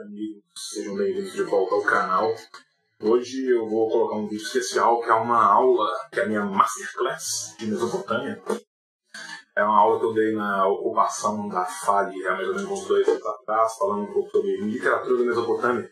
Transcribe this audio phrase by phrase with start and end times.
[0.00, 2.34] amigos, sejam bem-vindos de volta ao canal.
[3.02, 6.42] Hoje eu vou colocar um vídeo especial que é uma aula, que é a minha
[6.42, 8.42] Masterclass de Mesopotâmia.
[9.54, 12.86] É uma aula que eu dei na ocupação da FALE há mais ou menos uns
[12.86, 15.90] dois anos atrás, falando um pouco sobre literatura da Mesopotâmia.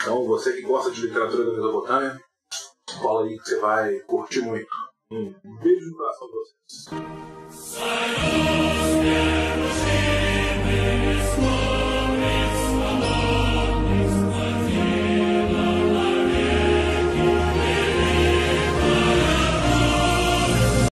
[0.00, 2.18] Então, você que gosta de literatura da Mesopotâmia,
[3.02, 4.74] cola aí que você vai curtir muito.
[5.10, 6.88] Um beijo no coração de vocês.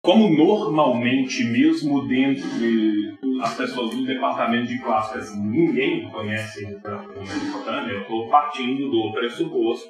[0.04, 8.02] Como normalmente, mesmo dentro de as pessoas do departamento de clássicas, ninguém conhece Mesopotâmia, eu
[8.02, 9.88] estou partindo do pressuposto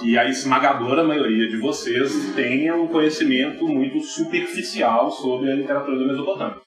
[0.00, 6.06] que a esmagadora maioria de vocês tenha um conhecimento muito superficial sobre a literatura da
[6.06, 6.60] Mesopotâmia.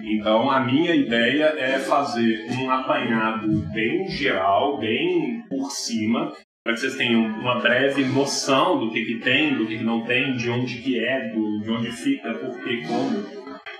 [0.00, 6.32] Então, a minha ideia é fazer um apanhado bem geral, bem por cima,
[6.66, 10.02] para que vocês tenham uma breve noção do que, que tem, do que, que não
[10.02, 13.24] tem, de onde que é, do, de onde fica, por que, como.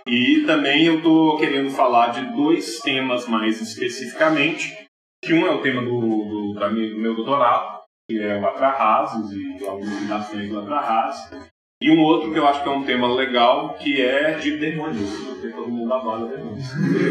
[0.06, 4.86] E também eu estou querendo falar de dois temas mais especificamente,
[5.20, 9.66] que um é o tema do, do, do meu doutorado, que é o Atrahasis e
[9.66, 13.74] algumas ligações do Atrahasis, e um outro que eu acho que é um tema legal,
[13.74, 16.64] que é de demônios, porque todo mundo adora demônios.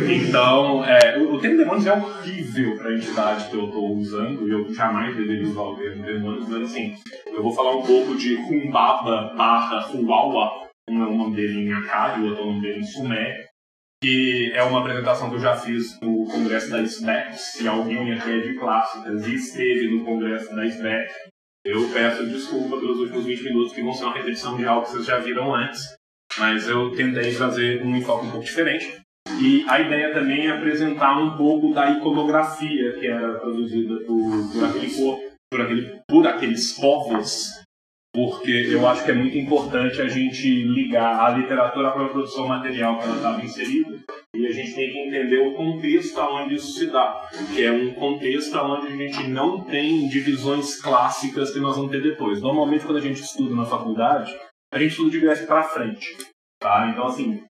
[0.09, 4.47] Então, é, o, o termo demônios é horrível para a entidade que eu estou usando,
[4.47, 6.95] e eu jamais deveria usar o termo demônios, mas assim,
[7.27, 11.73] eu vou falar um pouco de Humbaba barra Huawa, um é o nome dele em
[11.73, 13.45] Akkad, o outro é o nome dele em Sumer,
[14.01, 17.33] que é uma apresentação que eu já fiz no congresso da SBEC.
[17.33, 21.11] Se alguém aqui é de clássicas e esteve no congresso da SBEC,
[21.65, 24.91] eu peço desculpa pelos últimos 20 minutos, que vão ser uma repetição de algo que
[24.91, 25.95] vocês já viram antes,
[26.37, 29.01] mas eu tentei fazer um enfoque um pouco diferente.
[29.41, 34.63] E a ideia também é apresentar um pouco da iconografia que era produzida por, por,
[34.63, 34.91] aquele,
[35.51, 37.49] por, aquele, por aqueles povos,
[38.15, 42.47] porque eu acho que é muito importante a gente ligar a literatura para a produção
[42.47, 43.99] material que ela estava inserida
[44.33, 47.93] e a gente tem que entender o contexto onde isso se dá, que é um
[47.93, 52.41] contexto onde a gente não tem divisões clássicas que nós vamos ter depois.
[52.41, 54.33] Normalmente, quando a gente estuda na faculdade,
[54.71, 56.17] a gente estuda de viés para frente.
[56.59, 56.89] Tá?
[56.89, 57.43] Então, assim,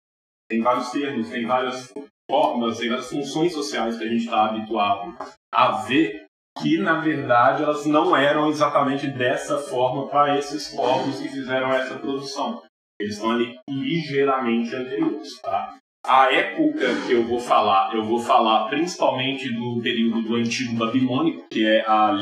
[0.48, 1.92] tem vários termos, tem várias
[2.30, 5.16] formas, tem várias funções sociais que a gente está habituado
[5.52, 6.26] a ver
[6.60, 11.94] que, na verdade, elas não eram exatamente dessa forma para esses povos que fizeram essa
[11.94, 12.62] produção.
[13.00, 15.76] Eles estão ali ligeiramente anteriores, tá?
[16.04, 21.46] A época que eu vou falar, eu vou falar principalmente do período do Antigo Babilônico,
[21.48, 22.16] que é a,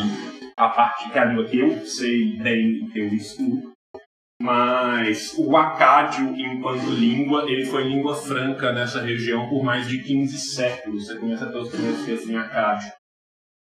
[0.57, 3.73] a parte que a língua que eu sei bem, que eu estudo.
[4.43, 10.39] Mas o acádio, enquanto língua, ele foi língua franca nessa região por mais de 15
[10.39, 11.07] séculos.
[11.07, 12.91] Você começa a ter os primeiros textos em acádio,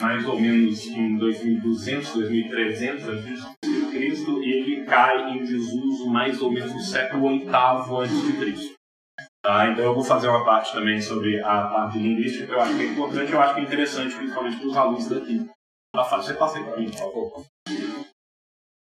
[0.02, 3.58] mais ou menos em 2200, 2300 a.C.,
[4.44, 8.76] ele cai em desuso mais ou menos no século VIII a.C.
[9.44, 9.70] Tá?
[9.70, 12.84] Então eu vou fazer uma parte também sobre a parte linguística, que eu acho que
[12.84, 15.50] é importante, eu acho que é interessante, principalmente para os alunos daqui.
[15.96, 17.46] Você passa aí para mim, por favor.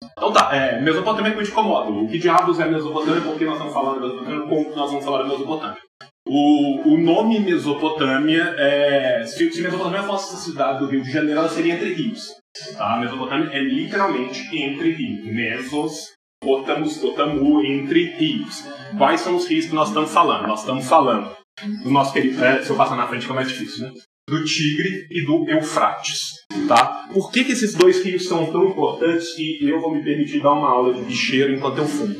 [0.03, 1.89] Então tá, é, Mesopotâmia que te incomoda.
[1.89, 3.21] O que diabos é Mesopotâmia?
[3.21, 4.47] Por que nós estamos falando de Mesopotâmia?
[4.47, 5.88] Como nós vamos falar de Mesopotâmia?
[6.27, 9.23] O, o nome Mesopotâmia é.
[9.25, 12.35] Se, se Mesopotâmia fosse a cidade do Rio de Janeiro, ela seria entre rios.
[12.77, 12.97] Tá?
[12.99, 15.25] Mesopotâmia é literalmente entre rios.
[15.25, 16.13] Mesos
[16.43, 18.63] Otamus, Otamu entre rios.
[18.97, 20.47] Quais são os rios que nós estamos falando?
[20.47, 21.35] Nós estamos falando
[21.83, 22.43] do nosso querido.
[22.43, 23.93] É, se eu passar na frente fica mais difícil, né?
[24.29, 26.35] Do Tigre e do Eufrates.
[26.67, 27.07] Tá?
[27.11, 30.53] Por que, que esses dois rios são tão importantes e eu vou me permitir dar
[30.53, 32.15] uma aula de bicheiro enquanto eu fumo?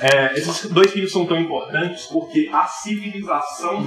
[0.00, 3.82] É, esses dois rios são tão importantes porque a civilização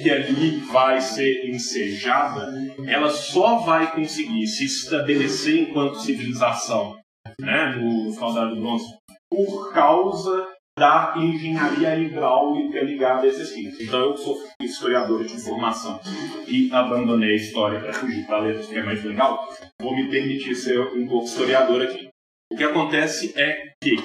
[0.00, 2.48] que ali vai ser ensejada,
[2.86, 6.96] ela só vai conseguir se estabelecer enquanto civilização
[7.38, 8.86] né, no Caudal do Bronze
[9.30, 10.48] por causa
[10.78, 13.78] da engenharia hidráulica ligada a esses rios.
[13.80, 16.00] Então eu sou historiador de formação
[16.48, 19.46] e abandonei a história para fugir para letras, que é mais legal.
[19.80, 22.08] Vou me permitir ser um pouco historiador aqui.
[22.50, 23.96] O que acontece é que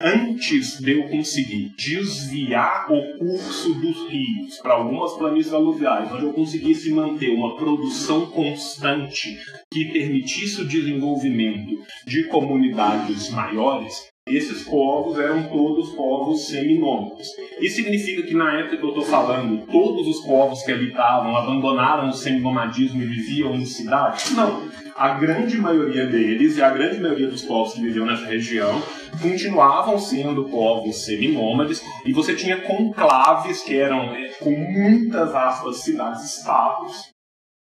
[0.00, 6.32] antes de eu conseguir desviar o curso dos rios para algumas planícies aluviais, onde eu
[6.32, 9.36] conseguisse manter uma produção constante
[9.70, 17.26] que permitisse o desenvolvimento de comunidades maiores, esses povos eram todos povos seminômicos.
[17.60, 22.08] Isso significa que na época que eu estou falando, todos os povos que habitavam abandonaram
[22.08, 24.30] o seminomadismo e viviam em cidades?
[24.32, 24.68] Não.
[25.00, 28.82] A grande maioria deles e a grande maioria dos povos que viviam nessa região
[29.22, 37.08] continuavam sendo povos seminômades e você tinha conclaves que eram, é, com muitas aspas, cidades-estados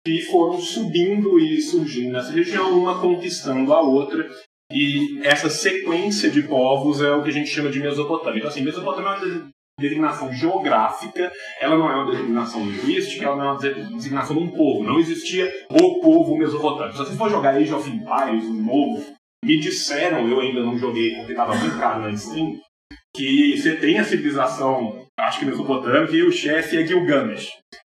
[0.06, 4.31] que foram subindo e surgindo nessa região, uma conquistando a outra.
[4.70, 8.38] E essa sequência de povos é o que a gente chama de Mesopotâmia.
[8.38, 13.44] Então, assim, Mesopotâmia é uma designação geográfica, ela não é uma designação linguística, ela não
[13.44, 14.85] é uma designação de um povo.
[14.85, 16.97] Não existia o povo mesopotâmico.
[16.97, 19.05] Se você for jogar Age of Empires, um novo,
[19.44, 22.59] me disseram, eu ainda não joguei porque estava caro na Steam,
[23.15, 27.50] que você tem a civilização, acho que mesopotâmica, e o chefe é Gilgamesh.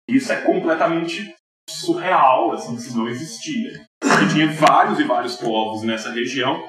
[0.10, 1.34] Isso é completamente
[1.70, 3.72] surreal, assim, isso não existia.
[4.04, 6.64] E tinha vários e vários povos nessa região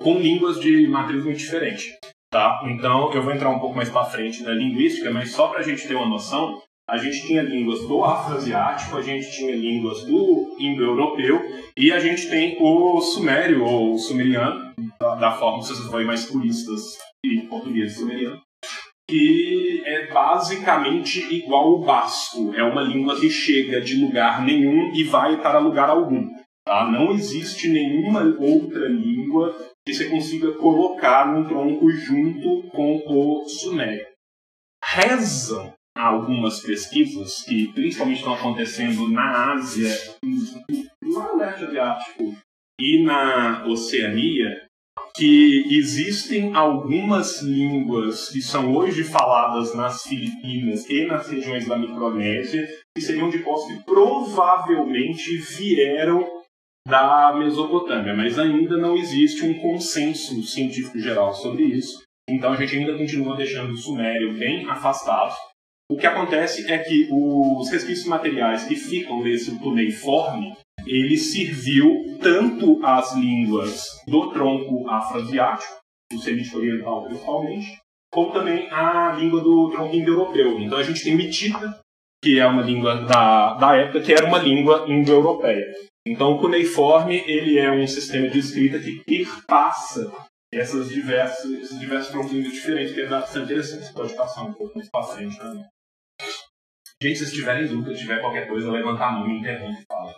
[0.00, 1.94] com línguas de matriz muito diferente.
[2.34, 2.60] Tá?
[2.64, 5.62] Então, eu vou entrar um pouco mais para frente na linguística, mas só para a
[5.62, 6.60] gente ter uma noção,
[6.90, 11.40] a gente tinha línguas do afroasiático, a gente tinha línguas do indo-europeu
[11.78, 16.24] e a gente tem o sumério ou sumeriano, da, da forma que vocês forem mais
[16.24, 18.40] puristas e português sumeriano,
[19.08, 22.52] que é basicamente igual ao basco.
[22.56, 26.28] É uma língua que chega de lugar nenhum e vai para lugar algum.
[26.66, 26.90] Tá?
[26.90, 29.54] Não existe nenhuma outra língua
[29.86, 34.06] que você consiga colocar num tronco junto com o sumério.
[34.82, 39.90] Rezam algumas pesquisas que principalmente estão acontecendo na Ásia,
[41.04, 42.36] lá no leste asiático
[42.80, 44.66] e na Oceania,
[45.16, 52.66] que existem algumas línguas que são hoje faladas nas Filipinas e nas regiões da Micronésia,
[52.96, 56.33] que seriam de povos que provavelmente vieram
[56.86, 62.02] da Mesopotâmia, mas ainda não existe um consenso científico geral sobre isso.
[62.28, 65.34] Então a gente ainda continua deixando o Sumério bem afastado.
[65.90, 72.80] O que acontece é que os resquícios materiais que ficam desse cuneiforme, ele serviu tanto
[72.84, 75.78] às línguas do tronco afroasiático,
[76.10, 77.78] do semítico oriental principalmente,
[78.12, 80.58] como também à língua do tronco indo-europeu.
[80.60, 81.80] Então a gente tem Mitita,
[82.22, 85.66] que é uma língua da, da época, que era uma língua indo-europeia.
[86.06, 90.12] Então, o cuneiforme ele é um sistema de escrita que perpassa
[90.52, 93.86] essas diversas, esses diversos troncos diferentes, que é bastante interessante.
[93.86, 95.64] Você pode passar um pouco mais para frente também.
[97.02, 100.14] Gente, se tiverem dúvida, tiver qualquer coisa, levantar a mão e interrompe e fala.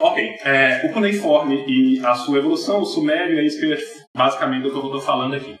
[0.00, 3.78] Ok, é, o cuneiforme e a sua evolução, o sumério, é isso que eu,
[4.16, 5.58] basicamente do que eu estou falando aqui.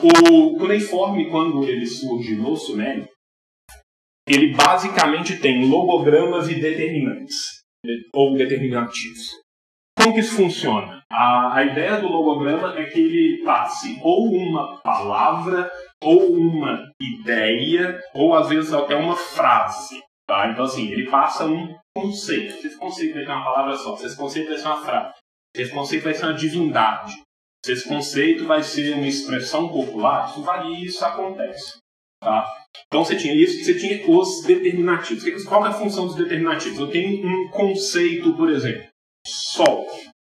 [0.00, 3.08] O cuneiforme, quando ele surge no sumério,
[4.28, 7.57] ele basicamente tem logogramas e determinantes
[8.14, 9.40] ou determinativos.
[9.96, 11.02] Como que isso funciona?
[11.10, 15.70] A, a ideia do logograma é que ele passe ou uma palavra,
[16.02, 20.00] ou uma ideia, ou às vezes até uma frase.
[20.26, 20.50] Tá?
[20.50, 22.66] Então, assim, ele passa um conceito.
[22.66, 25.14] Esse conceito vai ser uma palavra só, esse conceito vai ser uma frase,
[25.56, 27.22] esse conceito vai ser uma divindade,
[27.66, 31.78] esse conceito vai ser uma expressão popular, isso varia e isso acontece.
[32.22, 32.46] Tá?
[32.86, 35.44] Então você tinha isso e você tinha os determinativos.
[35.44, 36.78] Qual é a função dos determinativos?
[36.78, 38.86] Eu tenho um conceito, por exemplo,
[39.26, 39.86] Sol.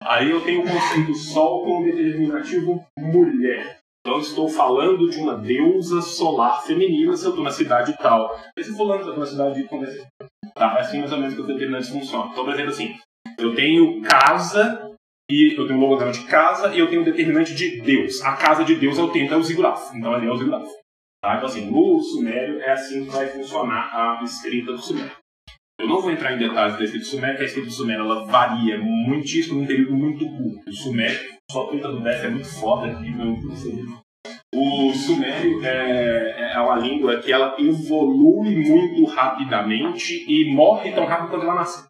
[0.02, 3.78] Aí eu tenho o conceito Sol com o determinativo mulher.
[4.00, 8.40] Então estou falando de uma deusa solar feminina se eu estou na cidade tal.
[8.56, 10.06] Esse fulano está na cidade como é
[10.54, 12.30] Tá, é assim mais ou menos que os determinantes funcionam.
[12.32, 12.96] Então, por exemplo, assim,
[13.38, 14.90] eu tenho casa
[15.30, 18.20] e eu tenho um logograma de casa e eu tenho um determinante de Deus.
[18.22, 19.96] A casa de Deus eu tenho é o ziguraf.
[19.96, 20.66] Então ali é o ziguraf.
[21.22, 21.36] Tá?
[21.36, 25.12] Então, assim, no Sumério é assim que vai funcionar a escrita do Sumério.
[25.78, 28.04] Eu não vou entrar em detalhes da escrita do Sumério, porque a escrita do Sumério
[28.04, 30.68] ela varia muitíssimo num período muito curto.
[30.68, 31.18] O Sumério,
[31.50, 33.36] só 30 do Def é muito foda aqui, meu
[34.52, 41.30] o Sumério é, é uma língua que ela evolui muito rapidamente e morre tão rápido
[41.30, 41.84] quanto ela nasceu.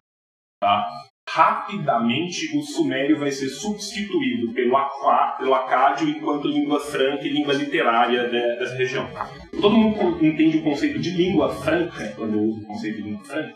[0.61, 0.87] Tá?
[1.33, 8.59] Rapidamente o sumério vai ser substituído pelo, acádio enquanto língua franca e língua literária de,
[8.59, 9.07] dessa região.
[9.61, 13.23] Todo mundo entende o conceito de língua franca quando eu uso o conceito de língua
[13.23, 13.55] franca?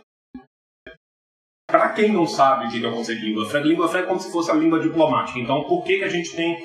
[1.68, 4.08] Para quem não sabe o que é o conceito de língua franca, língua franca é
[4.08, 5.38] como se fosse a língua diplomática.
[5.38, 6.58] Então, por que a gente tem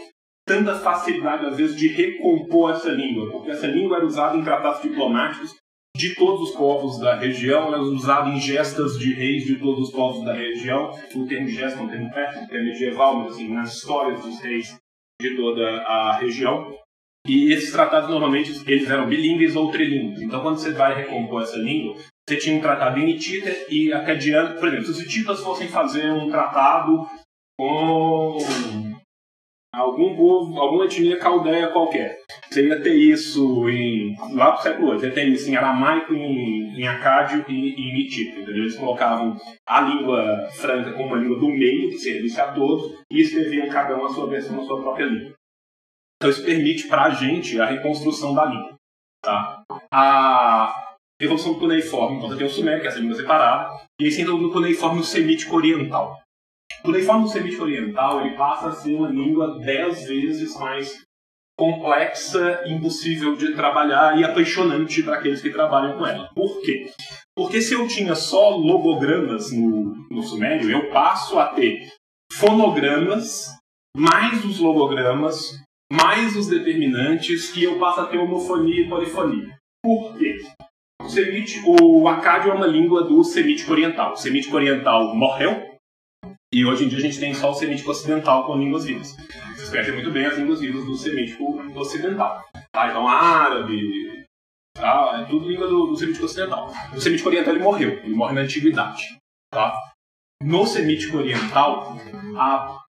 [0.47, 3.33] tanta facilidade, às vezes, de recompor essa língua?
[3.33, 5.60] Porque essa língua era usada em tratados diplomáticos
[5.97, 9.95] de todos os povos da região, é usado em gestas de reis de todos os
[9.95, 10.91] povos da região.
[11.15, 12.11] O termo gesta é um termo um
[12.47, 14.77] termo medieval, mas assim, nas histórias dos reis
[15.21, 16.75] de toda a região.
[17.27, 20.23] E esses tratados normalmente eles eram bilíngues ou trilíngues.
[20.23, 24.59] Então, quando você vai recompor essa língua, você tinha um tratado em hitita e acadiano.
[24.59, 27.07] Por exemplo, se os hititas fossem fazer um tratado
[27.59, 28.39] com
[29.73, 32.21] algum povo, alguma etnia caldeia qualquer.
[32.49, 36.15] Você ia ter isso em, lá pro século VIII, você ia ter isso em aramaico,
[36.15, 38.63] em, em acádio e em mitita, entendeu?
[38.63, 39.37] Eles colocavam
[39.67, 43.97] a língua franca como uma língua do meio, que servisse a todos, e escreviam cada
[43.97, 45.35] um a sua versão, a sua própria língua.
[46.17, 48.75] Então isso permite para a gente a reconstrução da língua.
[49.23, 49.63] Tá?
[49.93, 52.17] A, evolução do cuneiforme.
[52.17, 54.51] Então você tem o sumério, que é essa língua separada, e aí você entra no
[54.51, 56.19] cuneiforme semítico oriental.
[56.79, 61.05] O cuneiforme semítico oriental ele passa a ser uma língua dez vezes mais
[61.59, 66.31] complexa, impossível de trabalhar e apaixonante para aqueles que trabalham com ela.
[66.35, 66.91] Por quê?
[67.37, 71.87] Porque se eu tinha só logogramas no, no sumério, eu passo a ter
[72.33, 73.55] fonogramas,
[73.95, 75.61] mais os logogramas,
[75.93, 79.59] mais os determinantes, e eu passo a ter homofonia e polifonia.
[79.85, 80.37] Por quê?
[81.03, 84.13] O, semítico, o acádio é uma língua do semítico oriental.
[84.13, 85.70] O semítico oriental morreu,
[86.53, 89.17] e hoje em dia a gente tem só o semítico ocidental com línguas vivas.
[89.55, 92.45] Vocês conhecem muito bem as línguas vivas do semítico ocidental.
[92.73, 92.89] Tá?
[92.89, 94.27] Então, árabe,
[94.75, 95.21] tá?
[95.23, 96.73] é tudo língua do, do semítico ocidental.
[96.93, 99.17] O semítico oriental ele morreu, ele morre na antiguidade.
[99.53, 99.73] Tá?
[100.43, 101.97] No semítico oriental,
[102.37, 102.81] a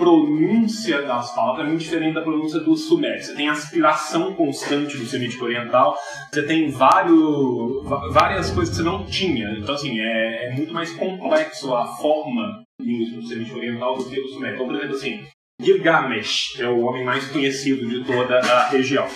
[0.00, 3.22] pronúncia das palavras é muito diferente da pronúncia do sumério.
[3.22, 5.94] Você tem aspiração constante do semítico oriental,
[6.32, 9.50] você tem vários, várias coisas que você não tinha.
[9.58, 14.28] Então, assim, é, é muito mais complexo a forma do semítico oriental do que do
[14.28, 14.54] sumério.
[14.54, 15.22] Então, por exemplo, assim,
[15.60, 19.06] Gilgamesh é o homem mais conhecido de toda a região.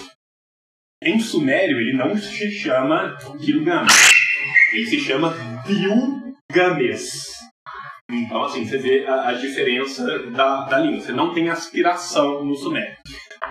[1.02, 4.14] Em sumério, ele não se chama Gilgamesh,
[4.74, 5.34] ele se chama
[5.66, 7.33] Gilgamesh.
[8.10, 11.00] Então, assim, você vê a, a diferença da, da língua.
[11.00, 12.96] Você não tem aspiração no sumério.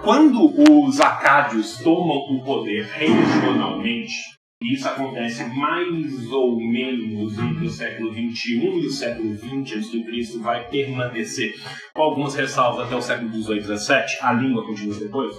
[0.02, 4.14] Quando os acádios tomam o poder regionalmente,
[4.62, 9.92] e isso acontece mais ou menos entre o século XXI e o século XX antes
[9.92, 11.54] de Cristo, vai permanecer
[11.94, 15.36] com algumas ressalvas até o século XVIII e XVII, a língua continua depois.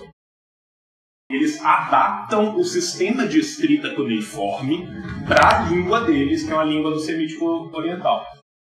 [1.31, 4.87] Eles adaptam o sistema de escrita cuneiforme
[5.27, 8.25] para a língua deles, que é uma língua do semítico oriental.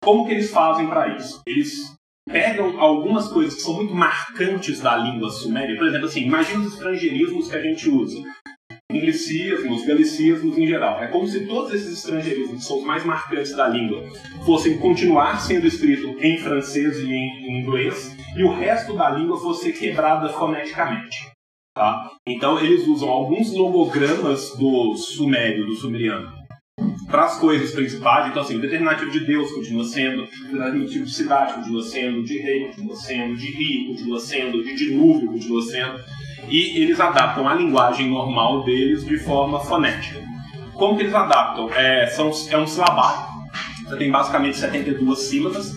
[0.03, 1.41] Como que eles fazem para isso?
[1.45, 1.95] Eles
[2.27, 5.77] pegam algumas coisas que são muito marcantes da língua suméria.
[5.77, 8.17] Por exemplo, assim, imagina os estrangeirismos que a gente usa.
[8.91, 11.01] Anglicismos, galicismos em geral.
[11.03, 14.03] É como se todos esses estrangeirismos, que são os mais marcantes da língua,
[14.43, 19.71] fossem continuar sendo escritos em francês e em inglês, e o resto da língua fosse
[19.71, 21.31] quebrada foneticamente.
[21.73, 22.11] Tá?
[22.27, 26.40] Então eles usam alguns logogramas do sumério, do sumeriano,
[27.11, 28.29] para as coisas principais.
[28.29, 32.39] Então, assim, o determinativo de Deus continua sendo, o determinativo de cidade continua sendo, de
[32.39, 35.99] rei continua sendo, de rio continua sendo, de dilúvio continua sendo.
[36.47, 40.23] E eles adaptam a linguagem normal deles de forma fonética.
[40.73, 41.69] Como que eles adaptam?
[41.73, 43.29] É, são, é um silabário.
[43.85, 45.75] Você tem basicamente 72 sílabas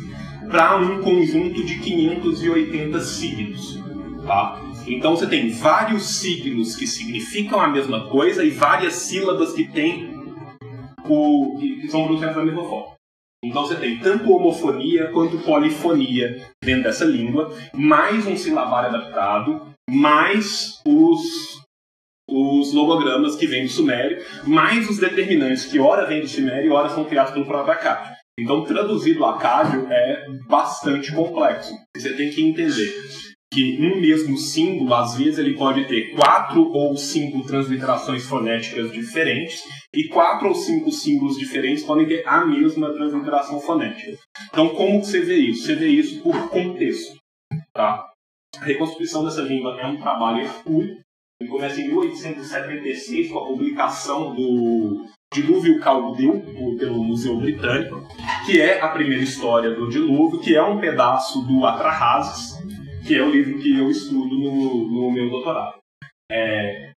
[0.49, 3.83] para um conjunto de 580 signos.
[4.25, 4.61] Tá?
[4.87, 10.14] Então você tem vários signos que significam a mesma coisa e várias sílabas que têm
[11.09, 12.95] o, que são pronunciados da mesma forma.
[13.45, 20.81] Então você tem tanto homofonia quanto polifonia dentro dessa língua, mais um silabário adaptado, mais
[20.87, 21.61] os,
[22.29, 26.73] os logogramas que vêm do Sumério, mais os determinantes que ora vêm do Sumério e
[26.73, 28.15] ora são criados pelo próprio Acádio.
[28.39, 31.73] Então, traduzido Acádio é bastante complexo.
[31.97, 32.93] Você tem que entender
[33.55, 39.63] que um mesmo símbolo, às vezes, ele pode ter quatro ou cinco transliterações fonéticas diferentes,
[39.95, 44.19] e quatro ou cinco símbolos diferentes podem ter a mesma transliteração fonética.
[44.51, 45.67] Então, como você vê isso?
[45.67, 47.17] Você vê isso por contexto.
[47.73, 48.05] Tá?
[48.61, 50.99] A reconstrução dessa língua é um trabalho hercúleo.
[51.41, 56.41] Ele começa em 1876 com a publicação do Dilúvio Caldeu,
[56.79, 58.07] pelo Museu Britânico,
[58.47, 62.54] que é a primeira história do dilúvio, que é um pedaço do Atrahasis,
[63.07, 65.79] que é o livro que eu estudo no, no meu doutorado.
[66.31, 66.93] É,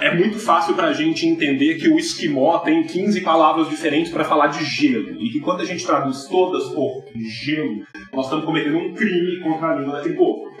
[0.00, 4.24] é muito fácil para a gente entender que o esquimó tem 15 palavras diferentes para
[4.24, 5.20] falar de gelo.
[5.20, 9.68] E que quando a gente traduz todas por gelo, nós estamos cometendo um crime contra
[9.68, 10.52] a língua daquele povo.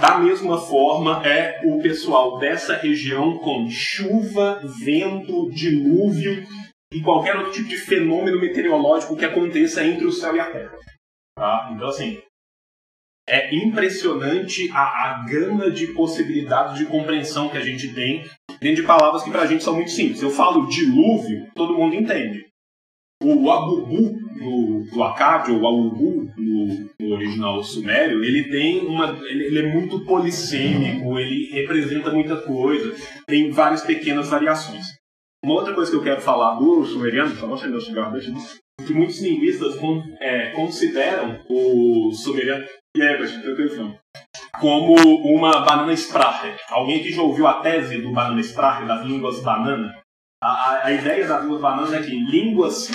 [0.00, 6.46] Da mesma forma é o pessoal dessa região com chuva, vento, dilúvio
[6.92, 10.78] e qualquer outro tipo de fenômeno meteorológico que aconteça entre o céu e a terra.
[11.36, 11.70] Tá?
[11.74, 12.22] Então, assim,
[13.30, 18.24] é impressionante a, a gama de possibilidades de compreensão que a gente tem
[18.60, 20.20] dentro de palavras que pra gente são muito simples.
[20.20, 22.44] Eu falo dilúvio, todo mundo entende.
[23.22, 24.18] O abubu
[24.92, 29.16] do, Acádio, ou abubu no, no, original sumério, ele tem uma.
[29.28, 32.94] Ele, ele, é muito polissêmico, ele representa muita coisa,
[33.26, 34.86] tem várias pequenas variações.
[35.44, 38.32] Uma outra coisa que eu quero falar do sumeriano, só vou acender o cigarro, deixa
[38.86, 39.76] que muitos linguistas
[40.20, 42.64] é, consideram o sumeriano
[42.96, 43.98] e aí, Bastante, tranquilo,
[44.60, 44.94] Como
[45.34, 46.54] uma banana sprache.
[46.68, 49.98] Alguém que já ouviu a tese do banana sprache, das línguas banana?
[50.42, 52.88] A, a ideia das línguas bananas é que línguas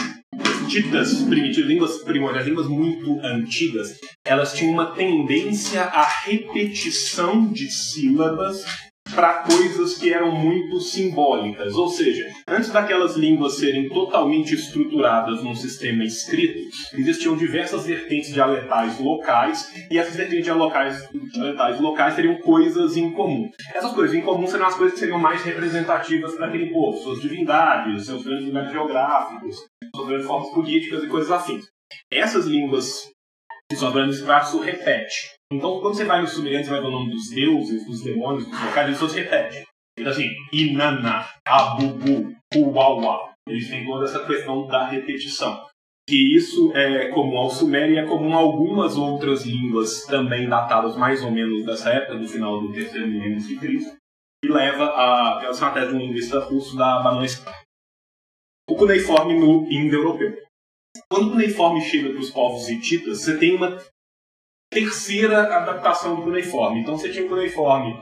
[0.67, 8.65] ditas primitivas, línguas primordiais, línguas muito antigas, elas tinham uma tendência à repetição de sílabas
[9.15, 11.73] para coisas que eram muito simbólicas.
[11.73, 16.59] Ou seja, antes daquelas línguas serem totalmente estruturadas num sistema escrito,
[16.93, 23.49] existiam diversas vertentes dialetais locais e essas vertentes dialetais, dialetais locais teriam coisas em comum.
[23.73, 27.21] Essas coisas em comum seriam as coisas que seriam mais representativas para aquele povo, suas
[27.21, 29.55] divindades, seus grandes lugares geográficos,
[29.95, 31.61] suas grandes formas políticas e coisas assim.
[32.11, 33.09] Essas línguas
[33.69, 35.34] que grandes traços repete.
[35.51, 38.45] Então, quando você vai nos sumerianos, você vai ver o nome dos deuses, dos demônios,
[38.45, 39.63] dos locais, eles todos repetem.
[39.97, 43.33] Então, assim, Inanna, Abubu, Uwawa.
[43.47, 45.63] Eles têm toda essa questão da repetição.
[46.07, 50.95] Que isso é comum ao sumério e é comum a algumas outras línguas também datadas
[50.97, 53.95] mais ou menos dessa época, do final do terceiro milênio de Cristo,
[54.43, 55.41] e leva a.
[55.43, 57.25] É uma tese de um linguista russo da Banon
[58.69, 60.37] O cuneiforme no indo-europeu.
[61.11, 63.79] Quando o cuneiforme chega para os povos hititas, você tem uma
[64.75, 66.81] terceira adaptação do cuneiforme.
[66.81, 67.97] Então você tinha o cuneiforme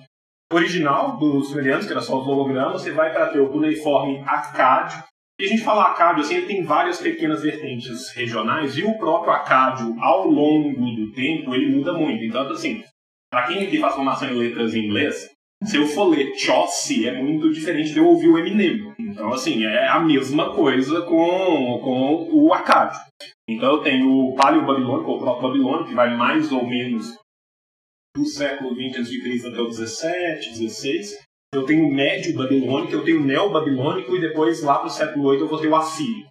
[0.51, 5.03] original dos sumerianos, que era só os hologramas, você vai para ter o cuneiforme acádio.
[5.39, 9.33] E a gente fala acádio, assim, ele tem várias pequenas vertentes regionais, e o próprio
[9.33, 12.23] acádio, ao longo do tempo, ele muda muito.
[12.23, 12.83] Então, assim,
[13.31, 15.29] para quem faz formação em letras em inglês,
[15.65, 18.93] se eu for ler Chaucer, é muito diferente de eu ouvir o Eminem.
[18.99, 22.99] Então, assim, é a mesma coisa com, com o Acádio.
[23.47, 27.17] Então, eu tenho o Paleo-Babilônico, ou o Proto-Babilônico, que vai mais ou menos
[28.15, 29.47] do século XX a.C.
[29.47, 31.17] até o 17, 16.
[31.53, 35.31] Eu tenho o Médio Babilônico, eu tenho o Neo-Babilônico, e depois, lá para o século
[35.31, 36.25] VIII, eu vou ter o Assírio.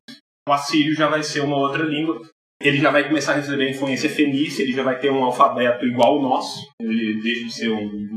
[0.48, 2.20] O Assírio já vai ser uma outra língua.
[2.60, 6.14] Ele já vai começar a receber influência fenícia, ele já vai ter um alfabeto igual
[6.14, 8.16] ao nosso, ele deixa de ser um, um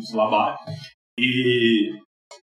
[1.17, 1.93] e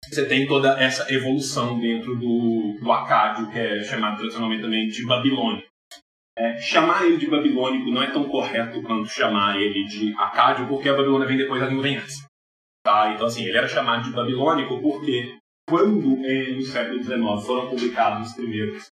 [0.09, 5.05] você tem toda essa evolução dentro do, do Acádio, que é chamado tradicionalmente também de
[5.05, 5.63] Babilônia.
[6.37, 10.89] É, chamar ele de babilônico não é tão correto quanto chamar ele de Acádio, porque
[10.89, 12.25] a Babilônia vem depois, a língua vem antes.
[12.83, 13.13] Tá?
[13.13, 15.37] Então, assim, ele era chamado de babilônico porque
[15.69, 18.89] quando eh, no século XIX foram publicados os primeiros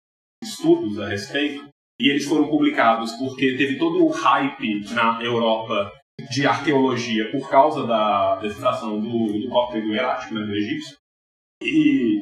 [0.44, 1.68] estudos a respeito,
[2.00, 5.92] e eles foram publicados porque teve todo o hype na Europa
[6.30, 10.96] de arqueologia por causa da destruição do, do cóptero hierático né, do egípcio.
[11.62, 12.22] E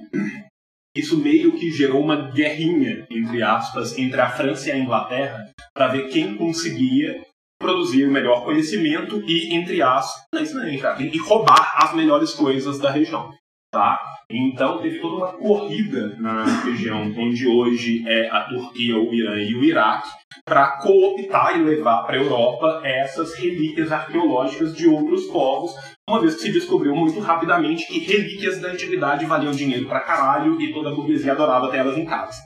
[0.95, 5.88] isso meio que gerou uma guerrinha, entre aspas, entre a França e a Inglaterra para
[5.88, 7.21] ver quem conseguia
[7.60, 10.51] produzir o melhor conhecimento e, entre aspas,
[10.99, 13.32] e roubar as melhores coisas da região.
[13.71, 13.97] Tá?
[14.29, 19.55] Então teve toda uma corrida na região onde hoje é a Turquia, o Irã e
[19.55, 20.10] o Iraque
[20.45, 25.71] para cooptar e levar para a Europa essas relíquias arqueológicas de outros povos,
[26.10, 30.60] uma vez que se descobriu muito rapidamente que relíquias da antiguidade valiam dinheiro para caralho
[30.60, 32.41] e toda a burguesia adorava ter elas em casa.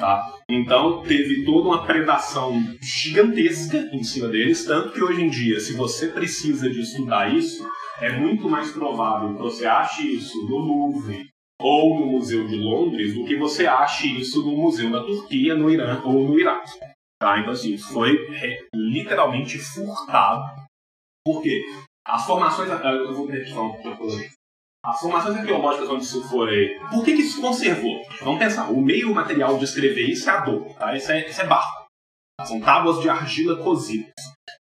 [0.00, 0.32] Tá?
[0.48, 5.74] Então teve toda uma predação gigantesca em cima deles, tanto que hoje em dia, se
[5.74, 7.62] você precisa de estudar isso,
[8.00, 11.28] é muito mais provável que você ache isso no Louvre
[11.60, 15.70] ou no Museu de Londres do que você ache isso no Museu da Turquia, no
[15.70, 16.78] Irã ou no Iraque.
[17.20, 17.38] Tá?
[17.38, 18.16] Então, assim, foi
[18.74, 20.42] literalmente furtado.
[21.24, 21.60] Por quê?
[22.06, 22.70] As formações.
[22.70, 23.70] Eu vou pedir só
[24.82, 26.78] As formações arqueológicas onde isso foi.
[26.90, 28.02] Por que, que isso conservou?
[28.22, 28.70] Vamos pensar.
[28.70, 30.96] O meio material de escrever isso é adobe, tá?
[30.96, 31.84] Isso é, isso é barro.
[32.46, 34.14] São tábuas de argila cozidas.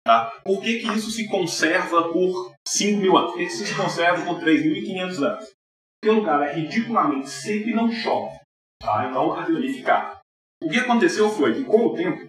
[0.09, 0.41] Tá?
[0.43, 3.29] Por que, que isso se conserva por 5 mil anos?
[3.29, 5.53] Por que isso se conserva por 3.500 anos?
[6.01, 8.35] Porque o lugar é ridiculamente seco e não chove.
[8.81, 9.07] Tá?
[9.07, 10.19] Então aquilo ali fica.
[10.63, 12.27] O que aconteceu foi que, com o tempo,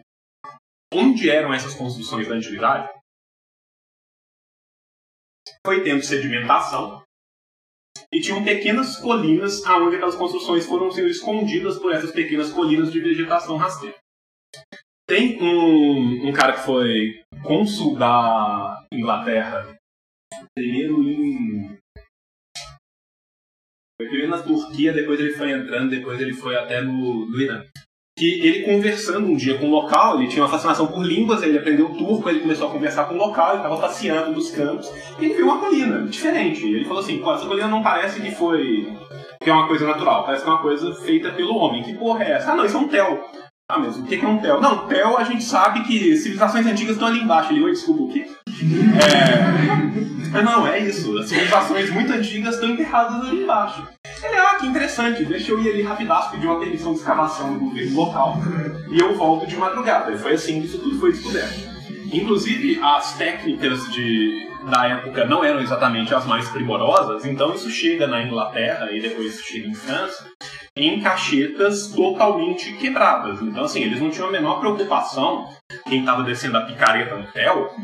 [0.93, 2.87] onde eram essas construções da antiguidade,
[5.67, 7.03] foi tendo sedimentação
[8.13, 13.01] e tinham pequenas colinas aonde aquelas construções foram sendo escondidas por essas pequenas colinas de
[13.01, 13.97] vegetação rasteira.
[15.11, 19.77] Tem um, um cara que foi cônsul da Inglaterra,
[20.57, 21.77] primeiro em.
[24.01, 27.61] Foi primeiro na Turquia, depois ele foi entrando, depois ele foi até no, no Irã
[28.17, 31.59] que ele conversando um dia com o local, ele tinha uma fascinação por línguas, ele
[31.59, 35.25] aprendeu turco, ele começou a conversar com o local, ele estava passeando dos campos, e
[35.25, 36.65] ele viu uma colina diferente.
[36.67, 38.87] Ele falou assim, essa colina não parece que foi
[39.43, 41.83] que é uma coisa natural, parece que é uma coisa feita pelo homem.
[41.83, 42.53] Que porra é essa?
[42.53, 43.25] Ah não, isso é um tel.
[43.73, 44.61] Ah mesmo, o que é um tel?
[44.61, 47.53] Não, tel a gente sabe que civilizações antigas estão ali embaixo.
[47.53, 48.27] Ele, oi, desculpa, o quê?
[50.35, 50.43] É...
[50.43, 51.17] Não, é isso.
[51.17, 53.87] As civilizações muito antigas estão enterradas ali embaixo.
[54.25, 57.61] Ele, ah, que interessante, deixa eu ir ali rapidaço, pedir uma permissão de escavação do
[57.61, 58.39] governo local
[58.91, 60.11] e eu volto de madrugada.
[60.11, 61.71] E foi assim que isso tudo foi descoberto.
[62.13, 68.09] Inclusive, as técnicas de, da época não eram exatamente as mais primorosas, então isso chega
[68.09, 70.30] na Inglaterra e depois chega em França
[70.77, 73.41] em cachetas totalmente quebradas.
[73.43, 75.49] Então, assim, eles não tinham a menor preocupação,
[75.89, 77.75] quem estava descendo a picareta no hotel,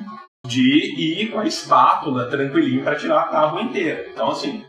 [0.47, 4.09] de ir com a espátula tranquilinho para tirar a tábua inteira.
[4.13, 4.65] Então, assim,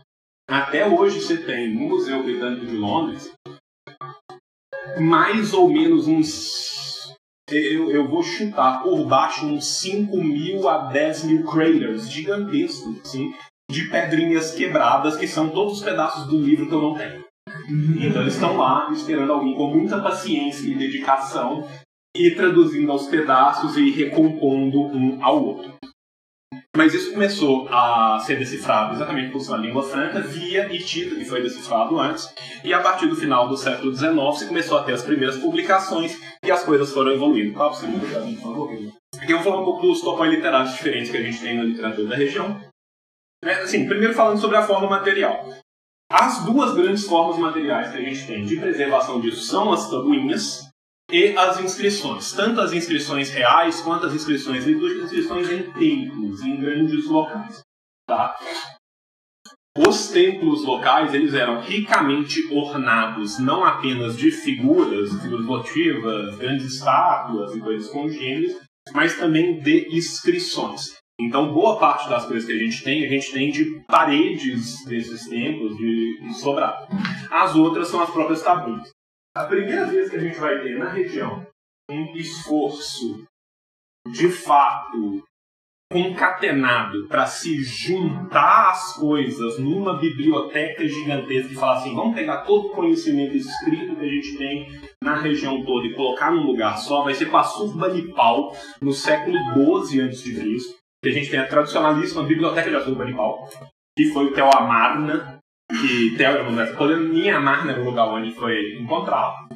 [0.50, 3.30] Até hoje você tem no Museu Britânico de Londres
[4.98, 7.14] mais ou menos uns.
[7.50, 13.32] Eu, eu vou chutar por baixo uns 5 mil a 10 mil craters gigantescos, assim,
[13.70, 17.24] de pedrinhas quebradas, que são todos os pedaços do livro que eu não tenho.
[17.68, 21.68] Então eles estão lá esperando alguém com muita paciência e dedicação
[22.16, 25.74] e traduzindo aos pedaços e recompondo um ao outro.
[26.76, 31.42] Mas isso começou a ser decifrado exatamente por sua língua franca via Itita, que foi
[31.42, 35.02] decifrado antes, e a partir do final do século XIX se começou a ter as
[35.02, 37.54] primeiras publicações e as coisas foram evoluindo.
[37.54, 38.70] Qual você muda por favor?
[39.20, 41.64] Aqui eu vou falar um pouco dos topões literários diferentes que a gente tem na
[41.64, 42.60] literatura da região.
[43.44, 45.48] É, assim, primeiro falando sobre a forma material.
[46.10, 50.68] As duas grandes formas materiais que a gente tem de preservação disso são as tabuinhas,
[51.10, 56.60] e as inscrições, tanto as inscrições reais quanto as inscrições litúrgicas, inscrições em templos, em
[56.60, 57.62] grandes locais.
[58.06, 58.36] Tá?
[59.74, 67.56] Os templos locais eles eram ricamente ornados, não apenas de figuras, figuras votivas, grandes estátuas
[67.56, 68.60] e coisas congêneres,
[68.92, 70.97] mas também de inscrições.
[71.20, 75.28] Então, boa parte das coisas que a gente tem, a gente tem de paredes desses
[75.28, 76.86] templos, de, de sobrado.
[77.30, 78.90] As outras são as próprias tabuas
[79.38, 81.46] a primeira vez que a gente vai ter na região
[81.88, 83.24] um esforço
[84.10, 85.22] de fato
[85.92, 92.66] concatenado para se juntar as coisas numa biblioteca gigantesca e falar assim, vamos pegar todo
[92.66, 94.66] o conhecimento escrito que a gente tem
[95.02, 99.38] na região toda e colocar num lugar só, vai ser com a Surbanipal, no século
[99.86, 103.48] XII a.C., que a gente tem a tradicionalíssima Biblioteca de Assurbanipal,
[103.96, 105.38] que foi o Tel Amarna,
[105.70, 106.50] que Theo
[107.12, 109.48] nem Amarna era o lugar onde foi encontrado.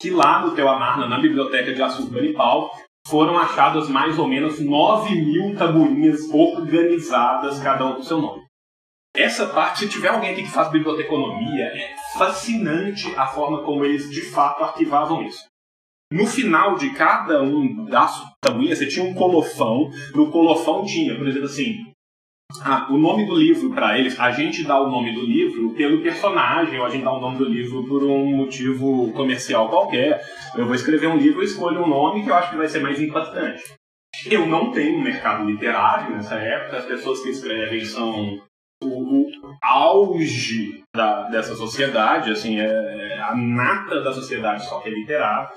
[0.00, 2.70] Que lá no Teu Amarna, na biblioteca de Assurbanipal,
[3.06, 8.42] foram achadas mais ou menos 9 mil tabuinhas organizadas, cada um com seu nome.
[9.14, 14.10] Essa parte, se tiver alguém aqui que faz biblioteconomia, é fascinante a forma como eles
[14.10, 15.46] de fato arquivavam isso.
[16.12, 19.90] No final de cada um das tabuinhas, você tinha um colofão.
[20.14, 21.92] No colofão tinha, por exemplo, assim,
[22.62, 26.02] ah, o nome do livro para eles, a gente dá o nome do livro pelo
[26.02, 30.22] personagem, ou a gente dá o nome do livro por um motivo comercial qualquer.
[30.56, 32.80] Eu vou escrever um livro, eu escolho um nome que eu acho que vai ser
[32.80, 33.62] mais impactante.
[34.30, 38.40] Eu não tenho um mercado literário nessa época, as pessoas que escrevem são
[38.82, 39.30] o, o
[39.62, 45.56] auge da, dessa sociedade, assim, é a nata da sociedade só que é literário.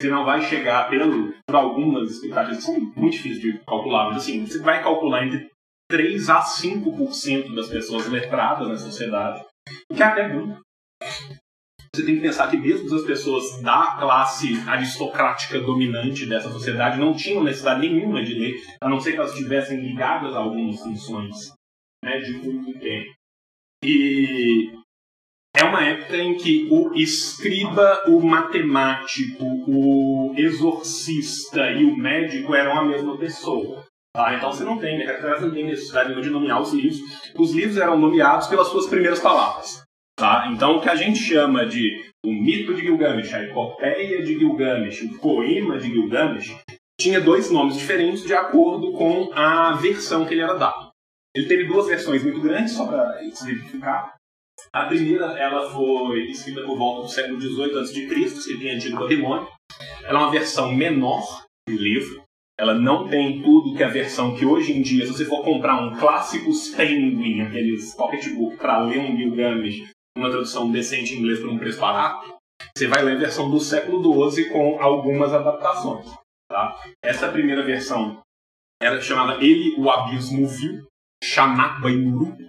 [0.00, 4.46] Você não vai chegar pelo, por algumas expectativas são muito difíceis de calcular, mas assim,
[4.46, 5.50] você vai calcular entre
[5.90, 9.44] 3 a 5% das pessoas letradas na sociedade,
[9.92, 10.56] que é até bom.
[11.92, 17.12] Você tem que pensar que mesmo as pessoas da classe aristocrática dominante dessa sociedade não
[17.12, 21.52] tinham necessidade nenhuma de ler, a não ser que elas estivessem ligadas a algumas funções
[22.04, 23.12] né, de muito tempo.
[23.82, 24.72] E
[25.58, 32.78] é uma época em que o escriba, o matemático, o exorcista e o médico eram
[32.78, 33.84] a mesma pessoa.
[34.14, 34.34] Tá?
[34.36, 35.18] Então você não tem, né?
[35.40, 37.00] não tem necessidade de nomear os livros.
[37.36, 39.82] Os livros eram nomeados pelas suas primeiras palavras.
[40.16, 40.48] Tá?
[40.52, 45.02] Então o que a gente chama de o mito de Gilgamesh, a epopeia de Gilgamesh,
[45.02, 46.56] o poema de Gilgamesh,
[47.00, 50.88] tinha dois nomes diferentes de acordo com a versão que ele era dado.
[51.34, 54.17] Ele teve duas versões muito grandes, só para exemplificar.
[54.78, 59.48] A primeira ela foi escrita por volta do século XVIII a.C., escrita em Antigo Babilônia.
[60.04, 62.22] Ela é uma versão menor do livro,
[62.56, 65.82] ela não tem tudo que a versão que hoje em dia, se você for comprar
[65.82, 71.50] um clássico Penguin, aqueles pocketbook, para ler um Gilgamesh, uma tradução decente em inglês por
[71.50, 72.36] um preço barato,
[72.76, 76.06] você vai ler a versão do século XII com algumas adaptações.
[76.48, 76.80] Tá?
[77.04, 78.20] Essa primeira versão
[78.80, 80.86] era chamada Ele, o Abismo Viu,
[81.20, 82.47] Shanabaimuru.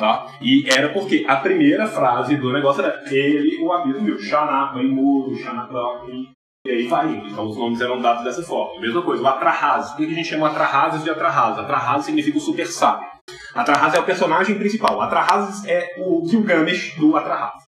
[0.00, 0.26] Tá?
[0.40, 6.30] E era porque a primeira frase do negócio era Ele, o Abismo Viu, Shanabaimuru, Shanabaimuru.
[6.66, 7.28] E aí vai indo.
[7.28, 8.80] Então os nomes eram dados dessa forma.
[8.80, 9.92] Mesma coisa, o Atrahasis.
[9.92, 11.58] Por que a gente chama Atrahasis de Atrahasis?
[11.58, 13.06] Atrahasis significa o super sábio.
[13.54, 15.02] Atrahasis é o personagem principal.
[15.02, 17.64] Atrahasis é o Gilgamesh do Atrahasis.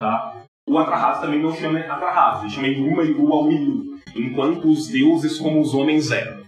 [0.00, 0.44] Tá?
[0.68, 3.98] O Atrahasis também não chama Atrahasis, ele chama Ilu Aumilu.
[4.14, 6.41] Enquanto os deuses como os homens eram.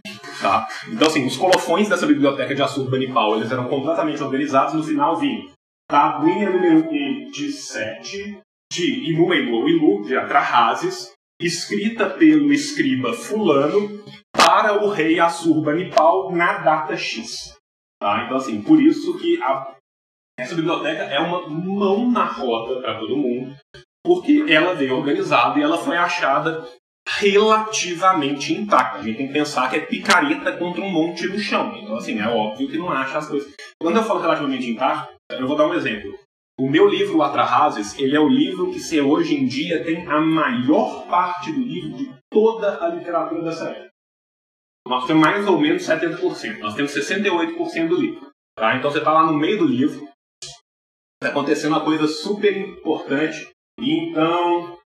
[0.45, 0.69] Tá?
[0.89, 4.75] Então, assim, os colofões dessa biblioteca de Assurbanipal, eles eram completamente organizados.
[4.75, 5.51] No final vinha
[5.89, 14.05] tabuinha número 27 de Inuma Ilu Ilu, de Atrahasis, escrita pelo escriba fulano
[14.37, 17.57] para o rei Assurbanipal na data X.
[17.99, 18.25] Tá?
[18.27, 19.75] Então, assim, por isso que a...
[20.39, 23.57] essa biblioteca é uma mão na roda para todo mundo,
[24.05, 26.69] porque ela veio organizada e ela foi achada
[27.07, 28.99] relativamente intacta.
[28.99, 31.77] A gente tem que pensar que é picareta contra um monte no chão.
[31.77, 33.53] Então, assim, é óbvio que não acha as coisas.
[33.81, 36.13] Quando eu falo relativamente intacto, Eu vou dar um exemplo.
[36.59, 40.21] O meu livro, Atrahasis, ele é o livro que se hoje em dia tem a
[40.21, 43.91] maior parte do livro de toda a literatura dessa época.
[44.87, 46.59] Nós temos mais ou menos 70%.
[46.59, 48.31] Nós temos 68% do livro.
[48.57, 48.77] Tá?
[48.77, 50.07] Então você está lá no meio do livro,
[51.21, 53.51] está acontecendo uma coisa super importante.
[53.81, 54.79] Então,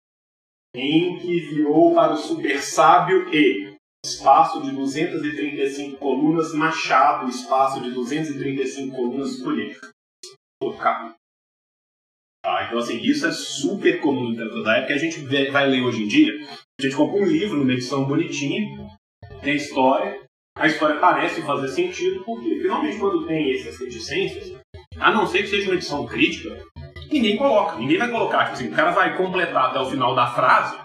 [0.80, 9.40] enviou para o super sábio e espaço de 235 colunas machado, espaço de 235 colunas
[9.42, 9.78] colher.
[10.60, 11.14] Tocar.
[12.44, 14.94] Tá, então, assim, isso é super comum no literatura da época.
[14.94, 16.32] A gente vai ler hoje em dia.
[16.80, 18.60] A gente compra um livro numa edição bonitinha,
[19.42, 20.22] tem história,
[20.56, 24.52] a história parece fazer sentido, porque finalmente quando tem essas reticências,
[24.98, 26.60] a não ser que seja uma edição crítica,
[27.10, 27.76] ninguém coloca.
[27.76, 28.44] Ninguém vai colocar.
[28.44, 30.78] Tipo assim, o cara vai completar até o final da frase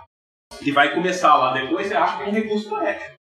[0.61, 3.15] e vai começar lá depois, você acha que é um recurso poético.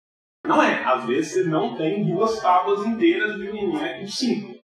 [0.45, 0.83] Não é.
[0.83, 4.59] Às vezes você não tem duas tábuas inteiras de um é com cinco.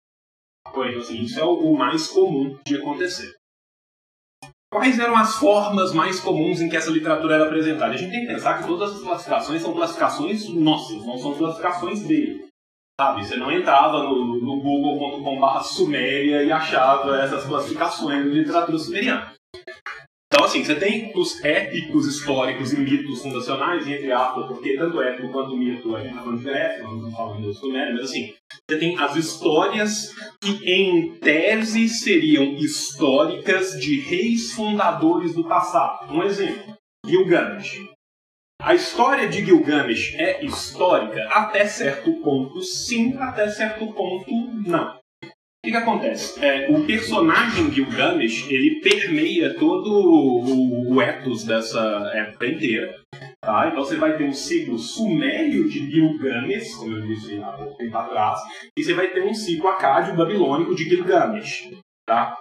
[0.68, 3.34] Então, assim, isso é o mais comum de acontecer.
[4.72, 7.92] Quais eram as formas mais comuns em que essa literatura era apresentada?
[7.92, 12.02] A gente tem que pensar que todas as classificações são classificações nossas, não são classificações
[12.04, 12.49] dele.
[13.00, 13.24] Sabe?
[13.24, 19.32] Você não entrava no, no google.com.br suméria e achava essas classificações de literatura sumeriana.
[20.26, 25.32] Então, assim, você tem os épicos históricos e mitos fundacionais, entre aspas, porque tanto épico
[25.32, 28.34] quanto mito, a gente está falando de Grécia, não falando do Sumério, mas assim,
[28.68, 36.12] você tem as histórias que, em tese, seriam históricas de reis fundadores do passado.
[36.12, 37.80] Um exemplo, Gilgamesh.
[38.62, 44.30] A história de Gilgamesh é histórica até certo ponto, sim, até certo ponto,
[44.66, 44.96] não.
[45.24, 46.44] O que, que acontece?
[46.44, 51.80] É, o personagem Gilgamesh, ele permeia todo o, o ethos dessa
[52.14, 53.00] época inteira.
[53.42, 53.68] Tá?
[53.68, 57.96] Então você vai ter um ciclo sumério de Gilgamesh, como eu disse há pouco tempo
[57.96, 58.40] atrás,
[58.76, 61.70] e você vai ter um ciclo acádio babilônico de Gilgamesh.
[62.06, 62.36] Tá?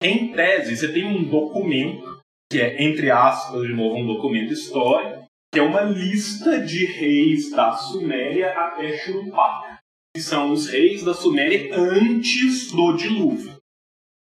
[0.00, 5.25] Em tese, você tem um documento, que é, entre aspas, de novo, um documento histórico,
[5.56, 9.78] que é uma lista de reis da Suméria até Shuruppak
[10.14, 13.56] que são os reis da Suméria antes do dilúvio.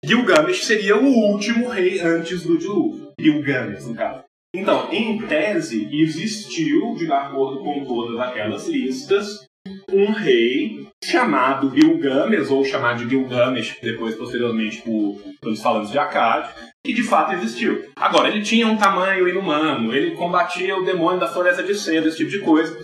[0.01, 3.11] Gilgamesh seria o último rei antes do dilúvio.
[3.19, 4.23] Gilgamesh, no caso.
[4.55, 9.45] Então, em tese, existiu, de acordo com todas aquelas listas,
[9.91, 16.49] um rei chamado Gilgamesh, ou chamado de Gilgamesh, depois, posteriormente, por, pelos falantes de Akkad,
[16.83, 17.85] que de fato existiu.
[17.95, 22.17] Agora, ele tinha um tamanho inumano, ele combatia o demônio da floresta de seda, esse
[22.17, 22.77] tipo de coisa.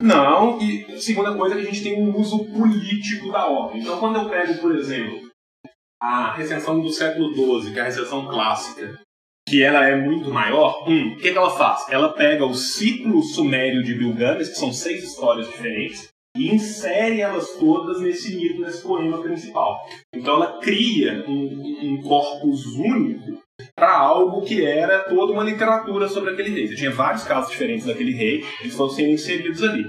[0.00, 3.78] Não, e segunda coisa que a gente tem um uso político da obra.
[3.78, 5.30] Então, quando eu pego, por exemplo,
[6.00, 9.00] a recensão do século XII, que é a recensão clássica,
[9.48, 11.86] que ela é muito maior, um, o que, que ela faz?
[11.88, 17.50] Ela pega o ciclo sumério de Gilgamesh, que são seis histórias diferentes, e insere elas
[17.58, 19.78] todas nesse mito, nesse poema principal.
[20.12, 23.40] Então ela cria um, um corpus único
[23.74, 26.66] para algo que era toda uma literatura sobre aquele rei.
[26.66, 29.86] Você tinha vários casos diferentes daquele rei, eles foram sendo inseridos ali.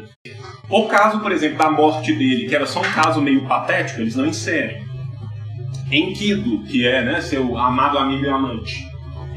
[0.69, 4.15] O caso, por exemplo, da morte dele, que era só um caso meio patético, eles
[4.15, 4.85] não inserem.
[5.91, 8.75] Enkidu, que é né, seu amado amigo e amante,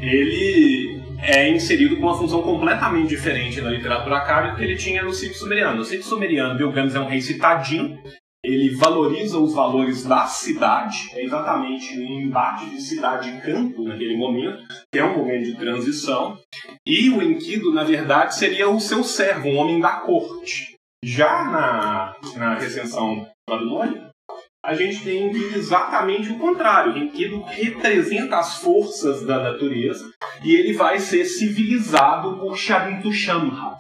[0.01, 5.13] ele é inserido com uma função completamente diferente na literatura acádica que ele tinha no
[5.13, 5.77] ciclo sumeriano.
[5.77, 7.99] No ciclo sumeriano, Bilgames é um rei citadino,
[8.43, 14.17] ele valoriza os valores da cidade, é exatamente um embate de cidade e campo naquele
[14.17, 16.39] momento, que é um momento de transição,
[16.87, 20.75] e o Enkidu, na verdade, seria o seu servo, um homem da corte.
[21.05, 24.10] Já na, na recensão babilônica,
[24.65, 26.97] a gente tem exatamente o contrário.
[26.97, 30.13] Enkidu representa as forças da natureza
[30.45, 33.77] e ele vai ser civilizado por Sharintu Shamha.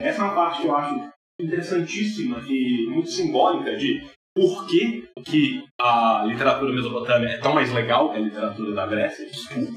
[0.00, 5.64] Essa é uma parte que eu acho interessantíssima e muito simbólica de por que, que
[5.80, 9.72] a literatura mesopotâmica é tão mais legal que a literatura da Grécia, desculpa.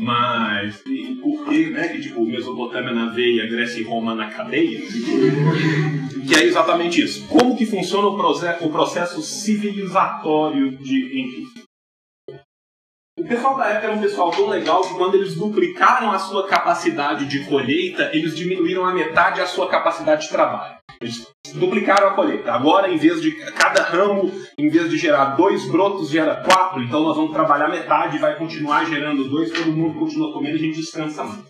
[0.00, 4.80] Mas e por que, né, que tipo, Mesopotâmia na veia, Grécia e Roma na cadeia?
[6.26, 7.26] que é exatamente isso.
[7.28, 8.16] Como que funciona o,
[8.70, 11.64] processo, civilizatório de Henrique?
[13.24, 16.46] O pessoal da época era um pessoal tão legal que quando eles duplicaram a sua
[16.46, 20.76] capacidade de colheita, eles diminuíram a metade a sua capacidade de trabalho.
[21.00, 22.52] Eles duplicaram a colheita.
[22.52, 26.82] Agora, em vez de cada ramo, em vez de gerar dois brotos, gera quatro.
[26.82, 30.60] Então nós vamos trabalhar metade e vai continuar gerando dois, todo mundo continua comendo e
[30.60, 31.46] a gente descansa mais.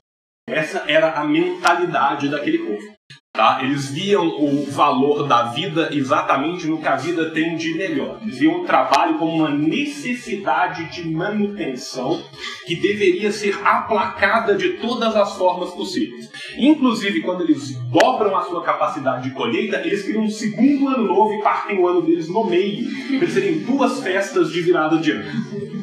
[0.47, 2.95] Essa era a mentalidade daquele povo.
[3.37, 3.59] Tá?
[3.65, 8.21] Eles viam o valor da vida exatamente no que a vida tem de melhor.
[8.23, 12.23] Eles viam o trabalho como uma necessidade de manutenção
[12.65, 16.31] que deveria ser aplacada de todas as formas possíveis.
[16.57, 21.35] Inclusive, quando eles dobram a sua capacidade de colheita, eles criam um segundo ano novo
[21.35, 25.11] e partem o ano deles no meio, para eles terem duas festas de virada de
[25.11, 25.29] ano.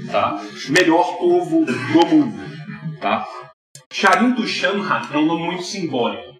[0.09, 0.41] Tá?
[0.69, 1.73] Melhor povo do
[2.07, 2.33] mundo.
[3.01, 3.27] Tá?
[3.91, 6.30] Charinto Shamha é um nome muito simbólico.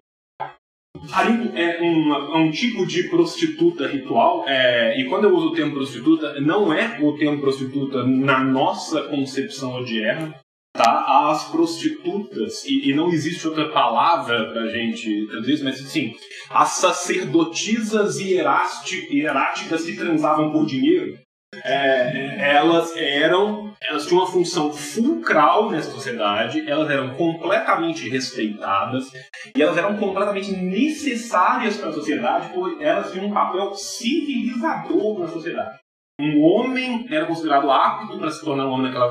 [1.10, 5.72] Harim é um, um, tipo de prostituta ritual, é, e quando eu uso o termo
[5.72, 10.34] prostituta, não é o termo prostituta na nossa concepção odierna,
[10.72, 11.30] tá?
[11.30, 16.14] As prostitutas, e, e não existe outra palavra pra gente traduzir mas sim,
[16.50, 21.18] as sacerdotisas hieráticas que transavam por dinheiro,
[21.64, 29.12] é, elas eram, elas tinham uma função fulcral nessa sociedade, elas eram completamente respeitadas
[29.54, 35.28] e elas eram completamente necessárias para a sociedade, porque elas tinham um papel civilizador na
[35.28, 35.78] sociedade.
[36.20, 39.10] Um homem era considerado apto para se tornar um homem naquela,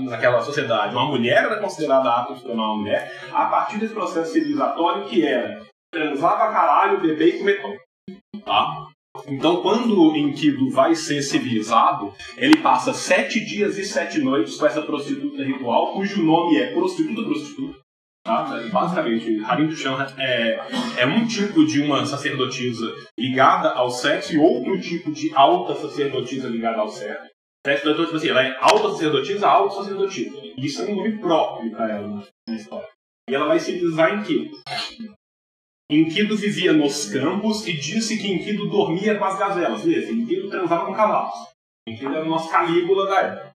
[0.00, 3.94] naquela sociedade, uma mulher era considerada apta para se tornar uma mulher, a partir desse
[3.94, 7.76] processo civilizatório que era transava caralho, beber e comer pão.
[8.44, 8.88] Tá?
[9.26, 14.82] Então, quando Enkidu vai ser civilizado, ele passa sete dias e sete noites com essa
[14.82, 17.78] prostituta ritual, cujo nome é prostituta prostituta.
[18.24, 18.44] Tá?
[18.72, 20.60] Basicamente, Harim Dushan é,
[20.96, 26.48] é um tipo de uma sacerdotisa ligada ao sexo e outro tipo de alta sacerdotisa
[26.48, 27.30] ligada ao sexo.
[27.66, 30.36] Então, tipo assim, ela é alta sacerdotisa, alta sacerdotisa.
[30.56, 32.88] Isso é um nome próprio para ela na história.
[33.28, 34.50] E ela vai civilizar em que?
[35.94, 39.84] Enkidu vivia nos campos e disse que Enkidu dormia com as gazelas.
[39.84, 41.34] Veja, Enkidu transava com cavalos.
[41.86, 43.52] Enkidu era o nosso Calígula da época.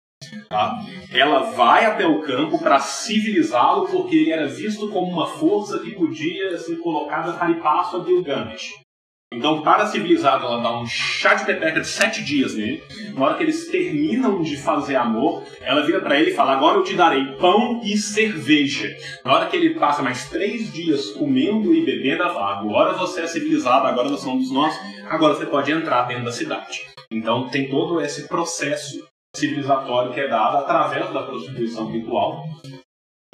[0.50, 0.80] Tá?
[1.12, 5.91] Ela vai até o campo para civilizá-lo porque ele era visto como uma força que
[5.91, 8.87] podia ser colocada para passo a Gilgamesh.
[9.34, 12.82] Então, para a civilizada, ela dá um chá de pepeca de sete dias nele.
[13.13, 16.78] Na hora que eles terminam de fazer amor, ela vira para ele e fala: Agora
[16.78, 18.90] eu te darei pão e cerveja.
[19.26, 23.22] Na hora que ele passa mais três dias comendo e bebendo, ela fala: Agora você
[23.22, 24.74] é civilizado, agora nós somos nós,
[25.10, 26.86] agora você pode entrar dentro da cidade.
[27.12, 32.44] Então, tem todo esse processo civilizatório que é dado através da prostituição ritual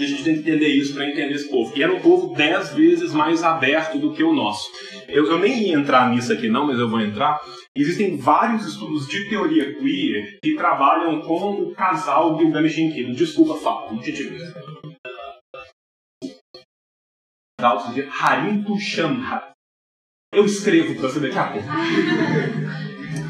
[0.02, 1.72] a gente tem que entender isso para entender esse povo.
[1.78, 4.68] E era um povo dez vezes mais aberto do que o nosso.
[5.08, 7.40] Eu, eu, nem ia entrar nisso aqui não, mas eu vou entrar.
[7.76, 13.14] Existem vários estudos de teoria queer que trabalham com o casal Gilgamesh e Enkidu.
[13.14, 14.38] Desculpa, fala, não te tive.
[17.94, 19.54] de Harintu Shamha.
[20.34, 21.68] Eu escrevo para você daqui a pouco.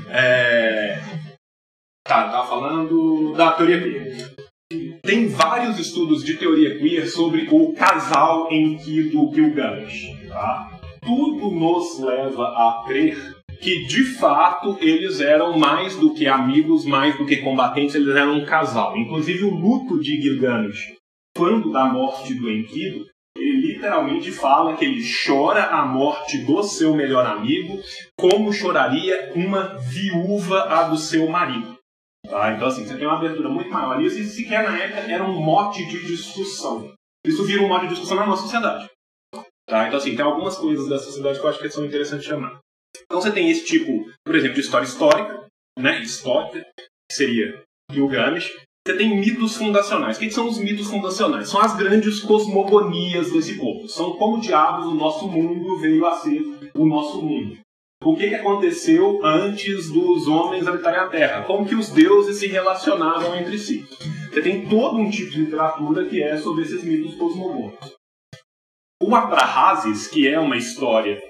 [0.09, 0.97] é...
[2.07, 4.42] Tá, tava falando da teoria queer.
[5.05, 10.01] Tem vários estudos de teoria queer sobre o casal em que do Gilgamesh.
[10.29, 10.79] Tá?
[11.01, 13.17] Tudo nos leva a crer
[13.59, 18.37] que de fato eles eram mais do que amigos, mais do que combatentes, eles eram
[18.37, 18.95] um casal.
[18.95, 20.93] Inclusive o luto de Gilgamesh,
[21.35, 23.05] quando da morte do Enkidu,
[23.37, 27.77] ele literalmente fala que ele chora a morte do seu melhor amigo,
[28.17, 31.72] como choraria uma viúva a do seu marido.
[32.29, 32.53] Tá?
[32.53, 34.01] Então, assim, você tem uma abertura muito maior.
[34.01, 36.93] E isso sequer na época era um mote de discussão.
[37.25, 38.89] Isso vira um mote de discussão na nossa sociedade.
[39.67, 39.87] Tá?
[39.87, 42.59] Então, assim, tem algumas coisas da sociedade que eu acho que são interessantes chamar.
[43.03, 45.45] Então, você tem esse tipo, por exemplo, de história histórica,
[45.77, 46.01] né?
[46.01, 48.51] Histórica, que seria Gilgamesh.
[48.85, 50.17] Você tem mitos fundacionais.
[50.17, 51.49] O que são os mitos fundacionais?
[51.49, 53.87] São as grandes cosmogonias desse povo.
[53.87, 56.41] São como diabos o nosso mundo veio a ser
[56.73, 57.62] o nosso mundo
[58.03, 62.47] o que, que aconteceu antes dos homens habitarem a Terra, como que os deuses se
[62.47, 63.85] relacionavam entre si.
[64.29, 67.93] Você tem todo um tipo de literatura que é sobre esses mitos cosmogônicos.
[69.01, 71.21] O Atrahasis, que é uma história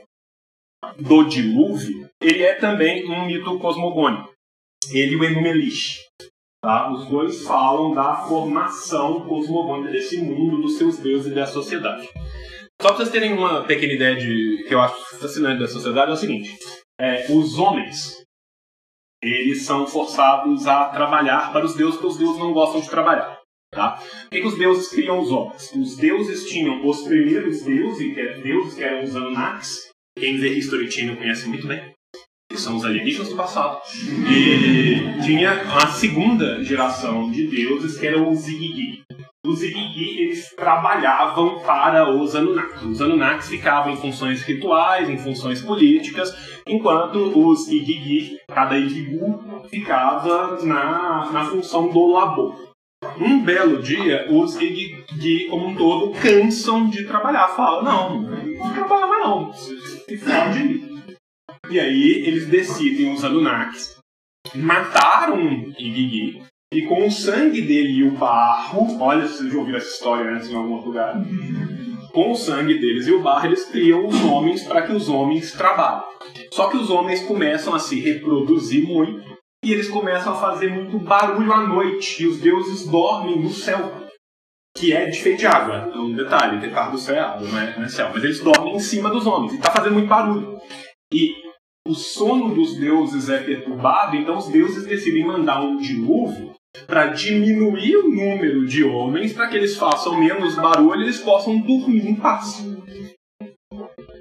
[1.00, 4.32] do dilúvio, ele é também um mito cosmogônico.
[4.92, 6.00] Ele e o Enumelish.
[6.62, 6.92] Tá?
[6.92, 12.08] Os dois falam da formação cosmogônica desse mundo, dos seus deuses e da sociedade.
[12.84, 16.14] Só para vocês terem uma pequena ideia de que eu acho fascinante da sociedade é
[16.14, 16.54] o seguinte:
[17.00, 18.22] é, os homens
[19.24, 23.40] eles são forçados a trabalhar para os deuses, porque os deuses não gostam de trabalhar.
[23.72, 23.92] Tá?
[23.92, 25.72] Por que, que os deuses criam os homens?
[25.72, 29.90] Os deuses tinham os primeiros deuses, que eram, deuses que eram os Anunnakis.
[30.20, 31.90] Quem vê History Channel conhece muito bem.
[32.52, 33.82] Que são os alienígenas do passado.
[34.30, 39.04] E tinha a segunda geração de deuses, que eram os Igigi
[39.46, 42.84] os Igigi eles trabalhavam para os Anunnakis.
[42.84, 50.64] Os Anunnakis ficavam em funções rituais, em funções políticas, enquanto os Igigi, cada Igigu, ficava
[50.64, 52.74] na, na função do labor.
[53.20, 57.50] Um belo dia, os Igigi, como um todo, cansam de trabalhar.
[57.50, 59.54] Falam, não, não mais não.
[59.54, 60.90] se, se fode
[61.70, 63.98] E aí eles decidem, os Anunnakis,
[64.56, 66.42] matar um Igigi
[66.74, 70.32] e com o sangue dele e o barro, olha se vocês já ouviram essa história
[70.32, 71.16] antes em algum lugar,
[72.12, 75.52] com o sangue deles e o barro eles criam os homens para que os homens
[75.52, 76.04] trabalhem.
[76.52, 79.24] Só que os homens começam a se reproduzir muito
[79.64, 84.04] e eles começam a fazer muito barulho à noite e os deuses dormem no céu
[84.76, 85.92] que é de feito de água.
[85.94, 88.10] É um detalhe, ter carro do céu é água, não é, não é céu.
[88.12, 90.60] Mas eles dormem em cima dos homens e está fazendo muito barulho.
[91.14, 91.36] E
[91.88, 96.54] o sono dos deuses é perturbado, então os deuses decidem mandar um dilúvio
[96.88, 101.60] para diminuir o número de homens, para que eles façam menos barulho e eles possam
[101.60, 102.66] dormir em paz.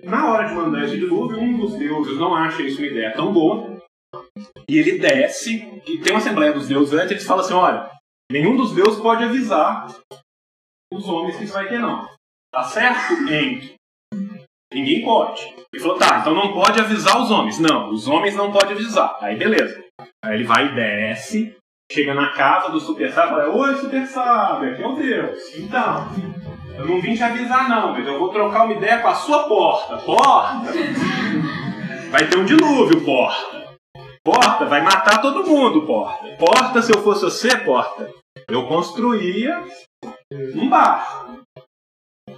[0.05, 3.32] Na hora de mandar esse dilúvio, um dos deuses não acha isso uma ideia tão
[3.32, 3.82] boa,
[4.68, 7.90] e ele desce, e tem uma assembleia dos deuses antes, eles falam assim, olha,
[8.30, 9.86] nenhum dos deuses pode avisar
[10.92, 12.07] os homens que isso vai ter, não.
[12.53, 13.14] Tá certo?
[14.72, 15.42] Ninguém pode.
[15.72, 17.59] Ele falou, tá, então não pode avisar os homens.
[17.59, 19.16] Não, os homens não podem avisar.
[19.20, 19.82] Aí beleza.
[20.22, 21.57] Aí ele vai e desce,
[21.91, 25.55] chega na casa do Super Sábio e fala, oi Super Sábio, aqui é o Deus.
[25.57, 26.09] Então,
[26.76, 29.49] eu não vim te avisar não, mas eu vou trocar uma ideia com a sua
[29.49, 29.99] porta.
[29.99, 30.72] Porta!
[32.11, 33.62] Vai ter um dilúvio, porta.
[34.24, 36.26] Porta, vai matar todo mundo, porta.
[36.39, 38.09] Porta, se eu fosse você, porta,
[38.49, 39.64] eu construía
[40.55, 41.41] um barco.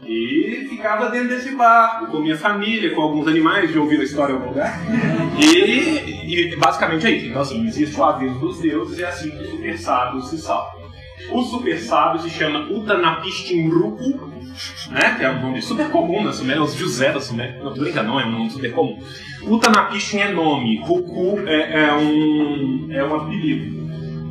[0.07, 4.33] E ficava dentro desse barco, com minha família, com alguns animais, de ouvir a história
[4.33, 4.79] em algum lugar.
[5.39, 7.27] E, e, basicamente é isso.
[7.27, 10.39] Então, assim, existe o aviso dos deuses e é assim que os super sábios se
[10.39, 10.85] salvam.
[11.31, 14.31] O super sábio se chama Utanapistinruku,
[14.91, 15.15] né?
[15.17, 17.63] Que é um nome super comum na Suméria, os José da Suméria.
[17.63, 18.99] Não, brinca, não, é um nome super comum.
[19.43, 23.84] Utanapistin é nome, Ruku é, é um, é um apelido.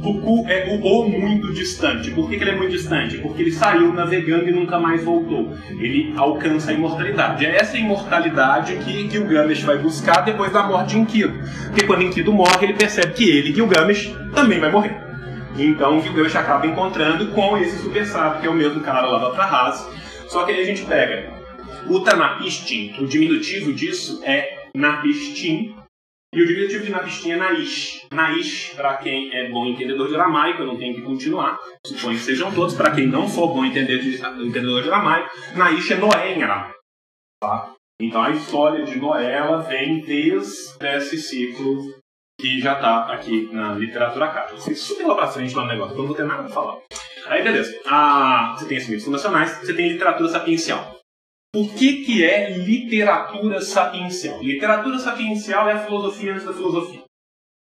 [0.03, 2.11] Ruku é o ou muito distante.
[2.11, 3.17] Por que, que, ele é muito distante?
[3.19, 5.53] Porque ele saiu navegando e nunca mais voltou.
[5.69, 7.45] Ele alcança a imortalidade.
[7.45, 11.39] É essa imortalidade que Gilgamesh vai buscar depois da morte de Enkidu.
[11.67, 14.93] Porque quando Enkidu morre, ele percebe que ele, Gilgamesh, também vai morrer.
[15.57, 19.31] Então Gilgamesh acaba encontrando com esse super sábio, que é o mesmo cara lá da
[19.31, 19.87] Trahas.
[20.27, 21.31] Só que aí a gente pega
[21.87, 25.75] o Tanapistin, o diminutivo disso é Napistin,
[26.33, 28.07] e o diminutivo de Napistin é Naish.
[28.11, 32.23] Naish, para quem é bom entendedor de aramaico, eu não tenho que continuar, suponho que
[32.23, 32.73] sejam todos.
[32.73, 34.15] Para quem não for bom entendedor de,
[34.47, 36.79] entendedor de aramaico, Naish é Noé em aramaico.
[37.39, 37.73] Tá?
[38.01, 41.93] Então a história de Noé ela vem desde esse ciclo
[42.39, 44.57] que já está aqui na literatura acádica.
[44.57, 46.79] Você super lá pra frente lá no negócio, eu não vou ter nada pra falar.
[47.27, 51.02] Aí beleza, ah, você tem esses livros fundacionais, você tem literatura sapiencial.
[51.55, 54.41] O que, que é literatura sapiencial?
[54.41, 57.03] Literatura sapiencial é a filosofia antes da filosofia.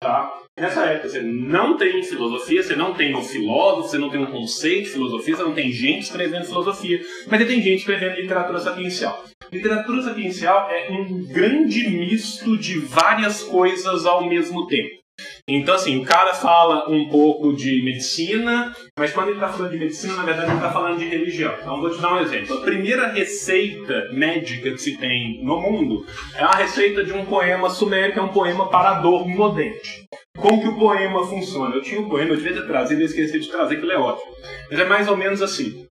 [0.01, 0.37] Tá?
[0.59, 4.29] Nessa época você não tem filosofia, você não tem um filósofo, você não tem um
[4.31, 8.59] conceito de filosofia, você não tem gente escrevendo filosofia, mas você tem gente escrevendo literatura
[8.59, 9.23] sapiencial.
[9.49, 14.98] Literatura sapiencial é um grande misto de várias coisas ao mesmo tempo.
[15.47, 19.79] Então, assim, o cara fala um pouco de medicina, mas quando ele está falando de
[19.79, 21.55] medicina, na verdade, ele está falando de religião.
[21.59, 22.57] Então, vou te dar um exemplo.
[22.57, 26.05] A primeira receita médica que se tem no mundo
[26.35, 30.05] é a receita de um poema sumério, que é um poema para dor no dente.
[30.37, 31.75] Como que o poema funciona?
[31.75, 33.97] Eu tinha um poema, eu devia ter trazido, eu esqueci de trazer, que ele é
[33.97, 34.31] ótimo.
[34.69, 35.88] Mas é mais ou menos assim.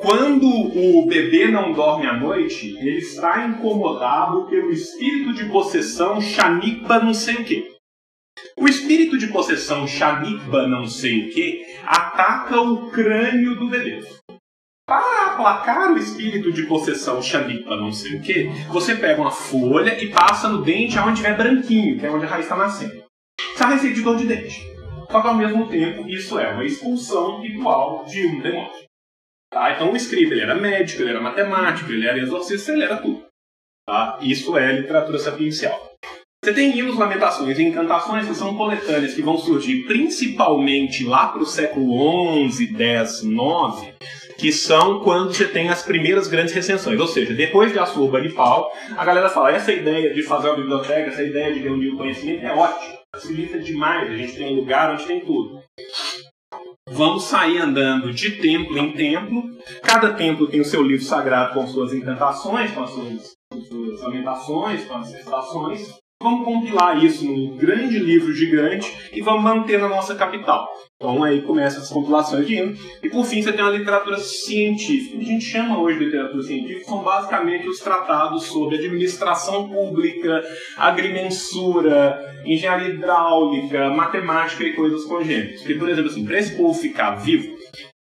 [0.00, 7.00] Quando o bebê não dorme à noite, ele está incomodado pelo espírito de possessão Shanipa
[7.00, 7.72] não sei o quê.
[8.56, 14.00] O espírito de possessão Shanipa não sei o quê ataca o crânio do bebê.
[14.86, 20.02] Para aplacar o espírito de possessão Shanipa não sei o quê, você pega uma folha
[20.02, 23.02] e passa no dente onde tiver branquinho, que é onde a raiz está nascendo.
[23.58, 24.62] A receita de dor de dente.
[25.10, 28.87] Só que ao mesmo tempo, isso é uma expulsão ritual de um demônio.
[29.52, 33.24] Então o escriba ele era médico, ele era matemático, ele era exorcista, ele era tudo.
[33.86, 34.18] Tá?
[34.20, 35.88] Isso é literatura sapiencial.
[36.44, 41.42] Você tem hinos, lamentações e encantações que são coletâneas que vão surgir principalmente lá para
[41.42, 43.94] o século XI, X, IX,
[44.38, 47.00] que são quando você tem as primeiras grandes recensões.
[47.00, 51.22] Ou seja, depois de Assurbanipal, a galera fala: essa ideia de fazer uma biblioteca, essa
[51.22, 55.06] ideia de reunir o conhecimento é ótima, facilita demais, a gente tem um lugar onde
[55.06, 55.60] tem tudo.
[56.92, 59.42] Vamos sair andando de templo em templo.
[59.82, 64.00] Cada templo tem o seu livro sagrado com suas encantações, com as suas, com suas
[64.02, 66.07] lamentações, com as citações.
[66.20, 70.68] Vamos compilar isso num grande livro gigante e vamos manter na nossa capital.
[70.96, 72.76] Então aí começam as compilações de hino.
[73.00, 75.14] E por fim você tem a literatura científica.
[75.14, 79.68] O que a gente chama hoje de literatura científica são basicamente os tratados sobre administração
[79.68, 80.42] pública,
[80.76, 85.60] agrimensura, engenharia hidráulica, matemática e coisas congêneres.
[85.60, 87.57] Porque, por exemplo, assim, para esse povo ficar vivo,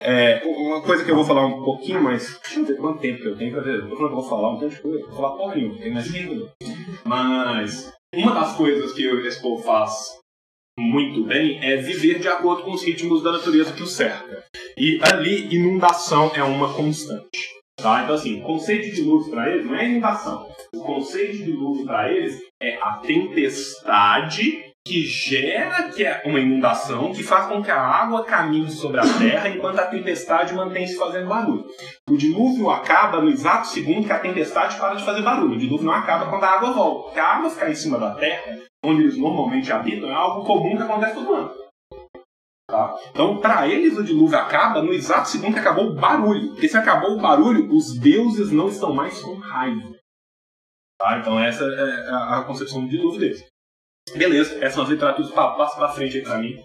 [0.05, 2.39] É, uma coisa que eu vou falar um pouquinho mais.
[2.43, 3.79] Deixa eu ver quanto tempo eu tenho pra ver.
[3.79, 5.07] Eu que vou falar um monte de coisa.
[5.07, 6.51] Vou falar porra nenhuma, tem mais 5
[7.05, 10.19] Mas uma das coisas que esse povo faz
[10.79, 14.45] muito bem é viver de acordo com os ritmos da natureza que o cerca.
[14.77, 17.63] E ali, inundação é uma constante.
[17.77, 18.03] Tá?
[18.03, 20.49] Então, assim, o conceito de dilúvio para eles não é inundação.
[20.75, 27.13] O conceito de dilúvio para eles é a tempestade que gera que é uma inundação,
[27.13, 31.29] que faz com que a água caminhe sobre a terra enquanto a tempestade mantém-se fazendo
[31.29, 31.65] barulho.
[32.11, 35.55] O dilúvio acaba no exato segundo que a tempestade para de fazer barulho.
[35.55, 37.05] O dilúvio não acaba quando a água volta.
[37.05, 40.77] Porque a água ficar em cima da terra, onde eles normalmente habitam, é algo comum
[40.77, 41.55] que acontece todo ano.
[42.69, 42.97] Tá?
[43.11, 46.53] Então, para eles, o dilúvio acaba no exato segundo que acabou o barulho.
[46.53, 49.93] Porque se acabou o barulho, os deuses não estão mais com raiva.
[50.99, 51.19] Tá?
[51.19, 53.52] Então, essa é a concepção do dilúvio deles.
[54.15, 56.57] Beleza, essas são as literaturas, passa pra frente aí pra mim.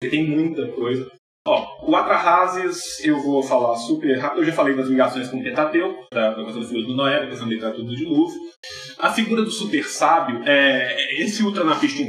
[0.00, 1.10] Porque tem muita coisa.
[1.46, 4.40] Ó, o Atrahasis eu vou falar super rápido.
[4.40, 7.28] Eu já falei das ligações com o Pentateu, da, da questão do do Noé, da
[7.28, 8.40] questão da literatura do dilúvio.
[8.98, 12.08] A figura do super sábio, é, esse ultranapista em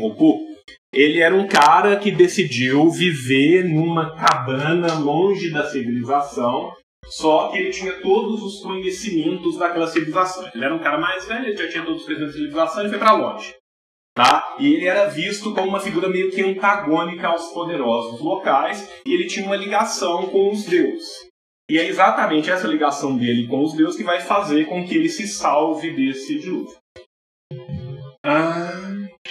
[0.94, 6.72] ele era um cara que decidiu viver numa cabana longe da civilização,
[7.06, 10.50] só que ele tinha todos os conhecimentos daquela civilização.
[10.56, 12.90] Ele era um cara mais velho, ele já tinha todos os conhecimentos da civilização e
[12.90, 13.54] foi para longe.
[14.18, 14.55] Tá?
[14.57, 19.28] E ele era visto como uma figura meio que antagônica aos poderosos locais e ele
[19.28, 21.07] tinha uma ligação com os deuses.
[21.70, 25.07] E é exatamente essa ligação dele com os deuses que vai fazer com que ele
[25.07, 26.76] se salve desse dilúvio.
[28.26, 28.76] Ah,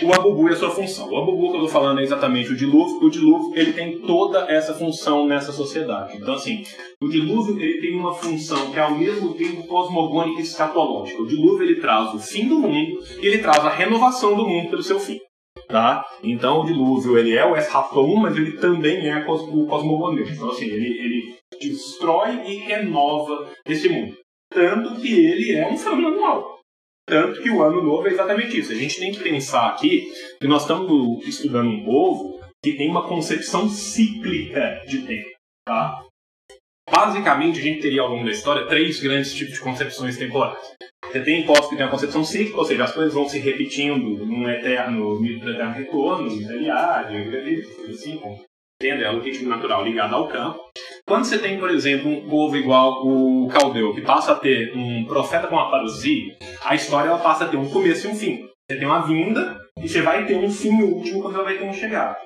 [0.02, 1.08] o Abubu e a sua função.
[1.08, 3.06] O Abubu que eu estou falando é exatamente o dilúvio.
[3.06, 6.16] O dilúvio ele tem toda essa função nessa sociedade.
[6.16, 6.62] Então, assim,
[7.02, 11.22] o dilúvio ele tem uma função que é ao mesmo tempo cosmogônica e escatológica.
[11.22, 14.70] O dilúvio ele traz o fim do mundo e ele traz a renovação do mundo
[14.70, 15.18] pelo seu fim.
[15.68, 16.04] Tá?
[16.22, 20.30] Então, o dilúvio ele é o Esraton, mas ele também é o cosmogônico.
[20.30, 24.14] Então, assim, ele, ele destrói e renova esse mundo.
[24.48, 26.55] Tanto que ele é um fenômeno anual.
[27.08, 28.72] Tanto que o ano novo é exatamente isso.
[28.72, 33.06] A gente tem que pensar aqui que nós estamos estudando um povo que tem uma
[33.06, 35.30] concepção cíclica de tempo.
[35.64, 36.02] Tá?
[36.90, 40.58] Basicamente, a gente teria ao longo da história três grandes tipos de concepções temporais.
[41.04, 44.24] Você tem povos que têm uma concepção cíclica, ou seja, as coisas vão se repetindo
[44.26, 48.20] num eterno mito do eterno retorno, Eliade, assim,
[48.80, 49.04] entende?
[49.04, 50.60] É o ritmo natural ligado ao campo.
[51.06, 55.04] Quando você tem, por exemplo, um povo igual o caldeu, que passa a ter um
[55.04, 58.40] profeta com a parousia, a história ela passa a ter um começo e um fim.
[58.68, 61.64] Você tem uma vinda e você vai ter um fim último quando ela vai ter
[61.64, 62.16] um chegada.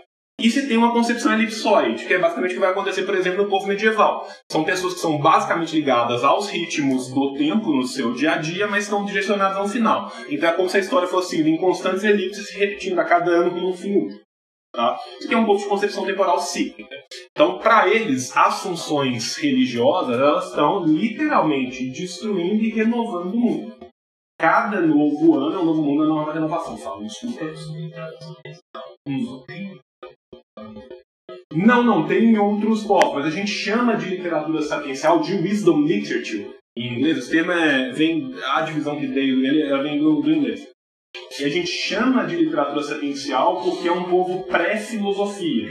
[0.41, 3.43] E você tem uma concepção elipsoide, que é basicamente o que vai acontecer, por exemplo,
[3.43, 4.27] no povo medieval.
[4.51, 8.67] São pessoas que são basicamente ligadas aos ritmos do tempo no seu dia a dia,
[8.67, 10.11] mas estão direcionadas ao final.
[10.31, 13.31] Então é como se a história fosse indo em constantes elipses se repetindo a cada
[13.31, 14.30] ano com um fim último.
[14.73, 14.97] Tá?
[15.19, 16.95] Isso aqui é um pouco de concepção temporal cíclica.
[17.33, 23.77] Então, para eles, as funções religiosas elas estão literalmente destruindo e renovando o mundo.
[24.39, 26.77] Cada novo ano é um novo mundo, é uma nova renovação.
[26.77, 27.03] Fala.
[31.53, 36.55] Não, não, tem outros povos, mas a gente chama de literatura sapiencial de wisdom literature.
[36.77, 40.70] Em inglês, o termo é, vem, a divisão que veio dele vem do, do inglês.
[41.41, 45.71] E a gente chama de literatura sapiencial porque é um povo pré-filosofia.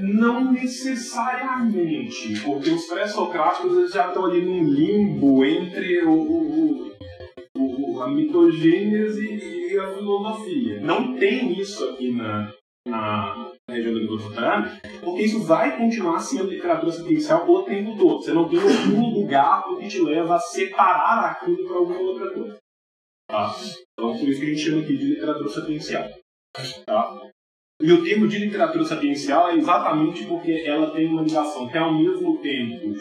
[0.00, 6.92] Não necessariamente, porque os pré-socráticos já estão ali num limbo entre o, o,
[7.56, 10.80] o, a mitogênese e a filosofia.
[10.80, 12.52] Não tem isso aqui na,
[12.88, 18.20] na região do Mesopotamia, porque isso vai continuar sendo literatura sapiencial o tempo todo.
[18.20, 22.65] Você não tem algum lugar que te leva a separar aquilo para alguma outra coisa.
[23.28, 23.54] Tá?
[23.92, 26.08] Então, por isso que a gente chama aqui de literatura sapiencial.
[26.86, 27.22] Tá?
[27.82, 31.80] E o termo de literatura sapiencial é exatamente porque ela tem uma ligação que é
[31.80, 32.94] ao mesmo tempo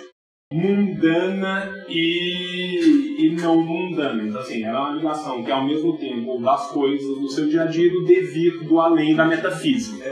[0.51, 4.23] mundana e, e não mundana.
[4.23, 7.47] Então, assim, ela é uma ligação que é ao mesmo tempo das coisas do seu
[7.47, 10.03] dia a dia e do devir do além da metafísica.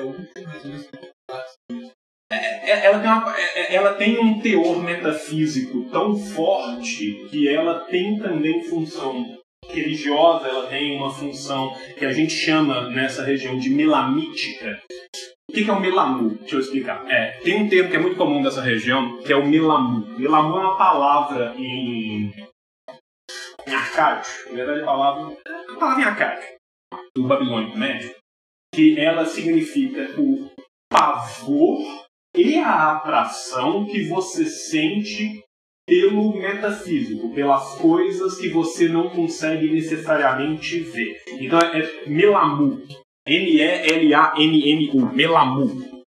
[2.32, 7.82] É, é, ela, tem uma, é, ela tem um teor metafísico tão forte que ela
[7.82, 13.70] tem também função religiosa, ela tem uma função que a gente chama nessa região de
[13.70, 14.82] melamítica.
[15.50, 16.30] O que é o melamu?
[16.40, 17.06] Deixa eu explicar.
[17.10, 20.08] É, tem um termo que é muito comum dessa região, que é o melamu.
[20.18, 22.34] Melamu é uma palavra em,
[23.68, 25.38] em arcádio, na verdade a palavra,
[25.70, 26.48] uma palavra em arcádio,
[27.16, 28.16] do babilônico médio,
[28.74, 30.50] que ela significa o
[30.92, 32.04] pavor
[32.36, 35.43] e a atração que você sente
[35.88, 41.22] pelo metafísico, pelas coisas que você não consegue necessariamente ver.
[41.40, 42.82] Então é, melamu.
[43.26, 45.14] M-E-L-A-M-M-U.
[45.14, 46.04] Melamu.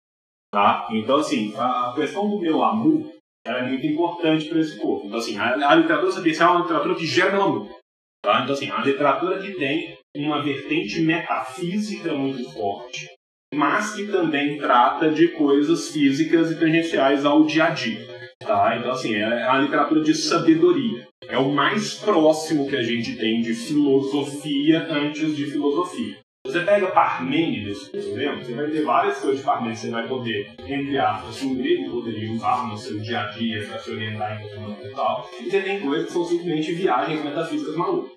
[0.52, 0.88] Tá?
[0.90, 3.08] Então, assim, a questão do meu amor
[3.46, 5.06] é muito importante para esse povo.
[5.06, 7.68] Então, assim, a, a literatura sapiencial é uma literatura que gera meu amor.
[8.22, 8.42] Tá?
[8.42, 13.08] Então, assim, a literatura que tem uma vertente metafísica muito forte,
[13.54, 18.09] mas que também trata de coisas físicas e tangenciais ao dia a dia.
[18.50, 18.76] Tá?
[18.76, 21.06] Então, assim, é a literatura de sabedoria.
[21.28, 26.18] É o mais próximo que a gente tem de filosofia antes de filosofia.
[26.44, 30.52] Você pega Parmênides, por exemplo, você vai ter várias coisas de Parmênides, você vai poder,
[30.66, 34.42] entre aspas, um grego poderia usar no seu dia a dia para se orientar em
[34.42, 35.30] questão e tal.
[35.40, 38.10] E você tem coisas que são simplesmente viagens metafísicas malucas.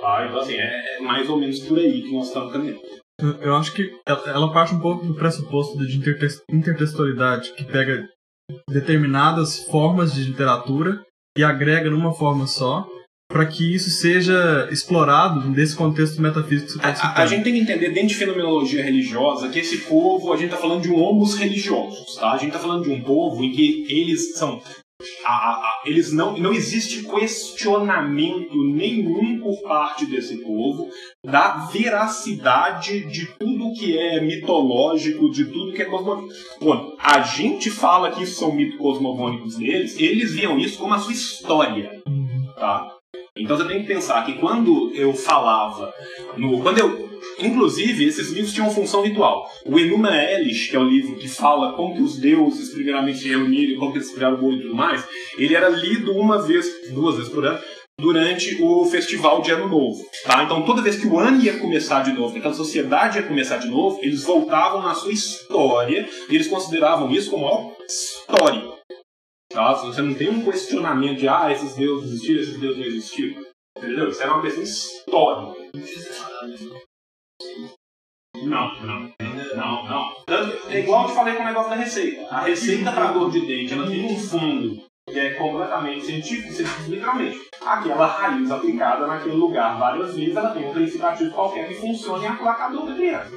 [0.00, 0.26] Tá?
[0.26, 2.80] Então, assim, é, é mais ou menos por aí que nós estamos caminhando.
[3.40, 3.92] Eu acho que
[4.26, 5.98] ela parte um pouco do pressuposto de
[6.50, 8.08] intertextualidade, que pega
[8.68, 11.02] determinadas formas de literatura
[11.36, 12.86] e agrega numa forma só,
[13.30, 17.14] para que isso seja explorado nesse contexto metafísico que você está citando.
[17.14, 20.46] A, a, gente tem que entender, dentro de fenomenologia religiosa, que esse povo, a gente
[20.46, 22.32] está falando de um homos religiosos, tá?
[22.32, 24.62] A gente está falando de um povo em que eles são
[25.24, 30.88] a, a, eles não, não existe questionamento nenhum por parte desse povo
[31.24, 36.34] da veracidade de tudo que é mitológico, de tudo que é cosmogônico.
[36.60, 40.98] Bom, a gente fala que isso são mitos cosmogônicos deles, eles viam isso como a
[40.98, 42.02] sua história.
[42.56, 42.97] Tá?
[43.38, 45.92] Então você tem que pensar que quando eu falava,
[46.36, 47.08] no, quando eu
[47.40, 49.48] Inclusive, esses livros tinham função ritual.
[49.64, 53.28] O Enuma Elish, que é o livro que fala como que os deuses primeiramente se
[53.28, 55.04] reuniram, como que eles criaram o mundo e tudo mais,
[55.36, 57.58] ele era lido uma vez, duas vezes por ano,
[57.98, 59.98] durante o festival de Ano Novo.
[60.24, 60.44] Tá?
[60.44, 63.58] Então, toda vez que o ano ia começar de novo, que aquela sociedade ia começar
[63.58, 68.77] de novo, eles voltavam na sua história e eles consideravam isso como ó, história.
[69.86, 73.44] Você não tem um questionamento de, ah, esses deuses existiram, esses deuses não existiram.
[73.76, 74.08] Entendeu?
[74.08, 75.60] Isso era uma questão histórica.
[78.36, 79.12] Não, não.
[79.56, 80.12] Não, não.
[80.68, 82.26] É igual eu te falei com o negócio da receita.
[82.28, 86.52] A receita para dor de dente, ela tem um fundo que é completamente científico,
[86.88, 87.40] literalmente.
[87.64, 92.24] Aquela raiz aplicada naquele lugar várias vezes, ela tem um princípio ativo qualquer que funcione
[92.24, 93.36] em aplacador da criança.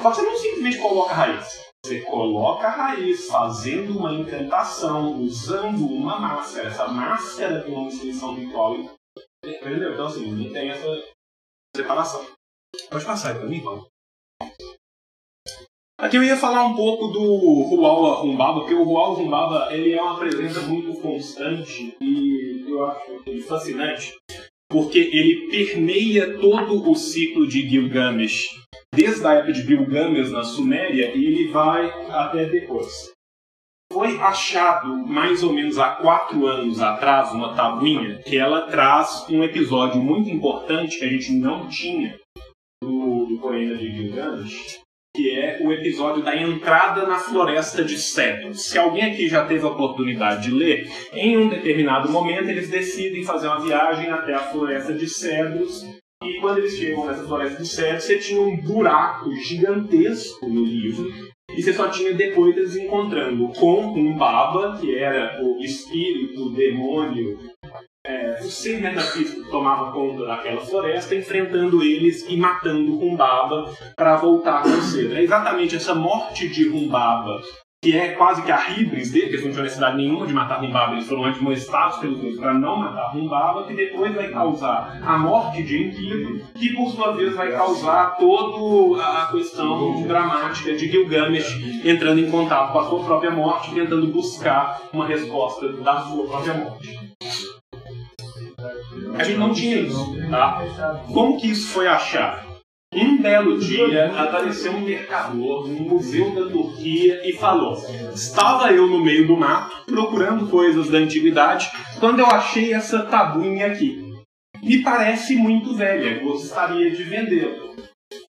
[0.00, 1.69] Só que você não simplesmente coloca a raiz.
[1.84, 6.68] Você coloca a raiz fazendo uma encantação, usando uma máscara.
[6.68, 8.76] Essa máscara tem uma inscrição ritual.
[9.44, 9.92] Entendeu?
[9.92, 10.86] Então, assim, não tem essa
[11.74, 12.24] separação.
[12.90, 13.88] Pode passar aí pra mim, Paulo.
[15.98, 17.20] Aqui eu ia falar um pouco do
[17.64, 23.22] Rual Arrumbaba, porque o Rual Arrumbaba ele é uma presença muito constante e eu acho
[23.26, 24.16] ele fascinante,
[24.70, 28.48] porque ele permeia todo o ciclo de Gilgamesh,
[28.94, 33.10] desde a época de Gilgamesh na Suméria e ele vai até depois.
[33.92, 39.42] Foi achado mais ou menos há quatro anos atrás uma tabuinha que ela traz um
[39.42, 42.16] episódio muito importante que a gente não tinha
[42.80, 44.80] do, do de Gilgamesh,
[45.14, 48.62] que é o episódio da entrada na floresta de cedros.
[48.68, 53.24] Se alguém aqui já teve a oportunidade de ler, em um determinado momento eles decidem
[53.24, 55.84] fazer uma viagem até a floresta de cedros.
[56.22, 61.10] E quando eles chegam nessa floresta de cedros, você tinha um buraco gigantesco no livro.
[61.50, 66.52] E você só tinha depois eles encontrando com um Baba, que era o espírito, o
[66.52, 67.38] demônio
[68.06, 74.62] é, o ser metafísico tomava conta daquela floresta, enfrentando eles e matando Rumbaba para voltar
[74.62, 75.16] com o Cedro.
[75.16, 77.40] É exatamente essa morte de Rumbaba,
[77.82, 80.60] que é quase que a híbris dele, que eles não tinham necessidade nenhuma de matar
[80.60, 85.16] Rumbaba, eles foram admoestados pelos deuses para não matar Rumbaba, que depois vai causar a
[85.16, 91.82] morte de Enkidu, que por sua vez vai causar toda a questão dramática de Gilgamesh
[91.82, 96.52] entrando em contato com a sua própria morte, tentando buscar uma resposta da sua própria
[96.52, 97.16] morte.
[99.18, 100.62] A gente não tinha isso, tá?
[101.14, 102.49] Como que isso foi achado?
[102.92, 107.76] Um belo dia apareceu um mercador no Museu da Turquia e falou:
[108.12, 111.70] Estava eu no meio do mato procurando coisas da antiguidade
[112.00, 114.12] quando eu achei essa tabuinha aqui.
[114.60, 117.70] Me parece muito velha, gostaria de vendê-la.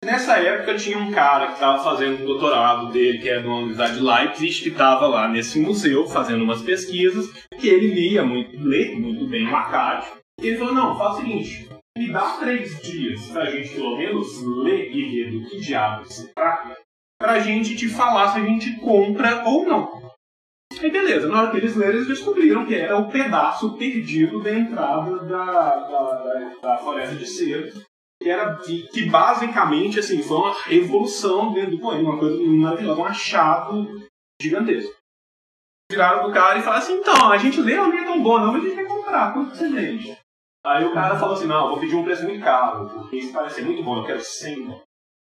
[0.03, 3.93] Nessa época tinha um cara que estava fazendo o doutorado dele, que é da Universidade
[3.93, 8.93] de Leipzig, que estava lá nesse museu fazendo umas pesquisas, que ele lia muito, lê
[8.95, 11.69] muito bem o Acádio, e ele falou, não, faz o seguinte,
[11.99, 16.33] me dá três dias pra gente pelo menos ler e ver do que diabo se
[16.33, 16.77] trata,
[17.19, 20.09] pra gente te falar se a gente compra ou não.
[20.81, 24.53] Aí beleza, na hora que eles leram, eles descobriram que era o pedaço perdido da
[24.53, 27.69] entrada da, da, da, da floresta de cera,
[28.21, 33.01] que era que, que, basicamente assim, foi uma revolução dentro do poema, uma coisa maravilhosa,
[33.01, 34.07] um achado
[34.41, 34.95] gigantesco.
[35.91, 38.53] Viraram pro cara e falaram assim, então, a gente lê, não é tão bom não,
[38.53, 40.17] mas a gente vai comprar, quanto você vende?
[40.69, 43.63] Aí o cara falou assim, não, vou pedir um preço muito caro, porque isso parece
[43.63, 44.79] muito bom, eu quero 100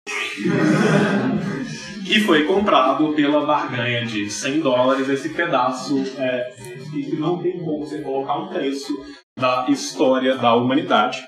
[2.08, 6.50] E foi comprado pela barganha de 100 dólares esse pedaço é,
[6.92, 8.92] que não tem como você colocar um preço
[9.38, 11.24] da história da humanidade.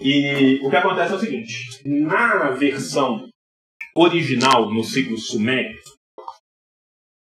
[0.00, 3.28] E o que acontece é o seguinte: na versão
[3.94, 5.78] original, no ciclo sumério,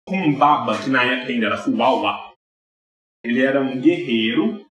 [0.08, 2.32] Humbaba, que na época ainda era Huawa,
[3.24, 4.67] ele era um guerreiro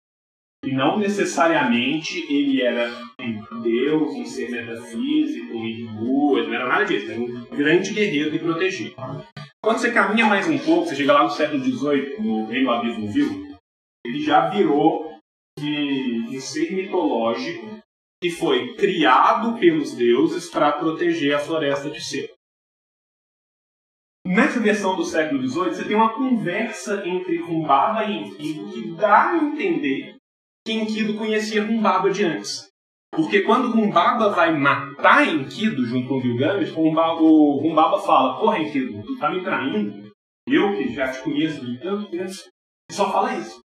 [0.63, 2.89] e não necessariamente ele era
[3.19, 8.31] um deus, um ser metafísico, hindu, ele não era nada disso, era um grande guerreiro
[8.31, 8.93] que protegia.
[9.61, 13.11] Quando você caminha mais um pouco, você chega lá no século XVIII, no Reino Abismo
[13.11, 13.57] Vil,
[14.05, 15.13] ele já virou
[15.59, 17.79] de um ser mitológico
[18.21, 22.33] que foi criado pelos deuses para proteger a floresta de seco.
[24.25, 29.31] Nessa versão do século XVIII, você tem uma conversa entre Rumbaba e Enkidu que dá
[29.31, 30.12] a entender
[30.65, 32.69] que Enkidu conhecia Rumbaba de antes.
[33.11, 39.17] Porque quando Rumbaba vai matar Enkidu junto com Gilgamesh, o Rumbaba fala, porra Enkidu, tu
[39.19, 40.11] tá me traindo?
[40.47, 42.31] Eu que já te conheço de tanto tempo,
[42.91, 43.61] só fala isso.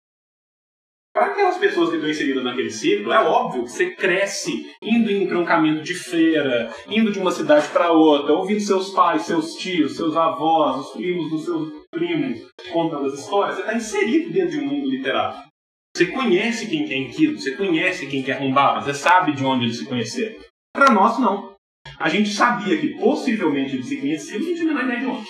[1.14, 5.24] Para aquelas pessoas que estão inseridas naquele ciclo, é óbvio que você cresce indo em
[5.24, 10.18] entroncamento de feira, indo de uma cidade para outra, ouvindo seus pais, seus tios, seus
[10.18, 12.42] avós, os primos dos seus primos
[12.74, 13.56] contando as histórias.
[13.56, 15.55] Você está inserido dentro de um mundo literário.
[15.96, 19.78] Você conhece quem é Enkidu, você conhece quem é Rumbaba, você sabe de onde eles
[19.78, 20.36] se conheceram.
[20.74, 21.56] Para nós, não.
[21.98, 25.30] A gente sabia que possivelmente eles se conheciam e a não tinha ideia de onde.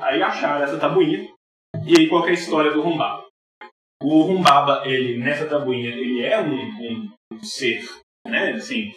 [0.00, 1.28] Aí acharam essa tabuinha,
[1.86, 3.24] e aí qual é a história do Rumbaba?
[4.02, 7.84] O Rumbaba, ele, nessa tabuinha, ele é um, um, um ser,
[8.26, 8.92] né, assim,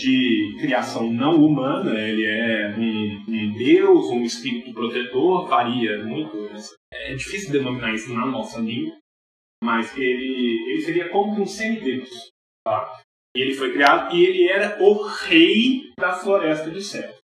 [0.00, 6.50] de criação não humana, ele é um, um, deus, um espírito protetor, varia muito,
[6.92, 8.96] é difícil denominar isso na nossa língua,
[9.62, 12.30] mas ele, ele seria como um semideus,
[12.64, 13.00] tá?
[13.34, 17.14] Ele foi criado e ele era o rei da floresta de céu.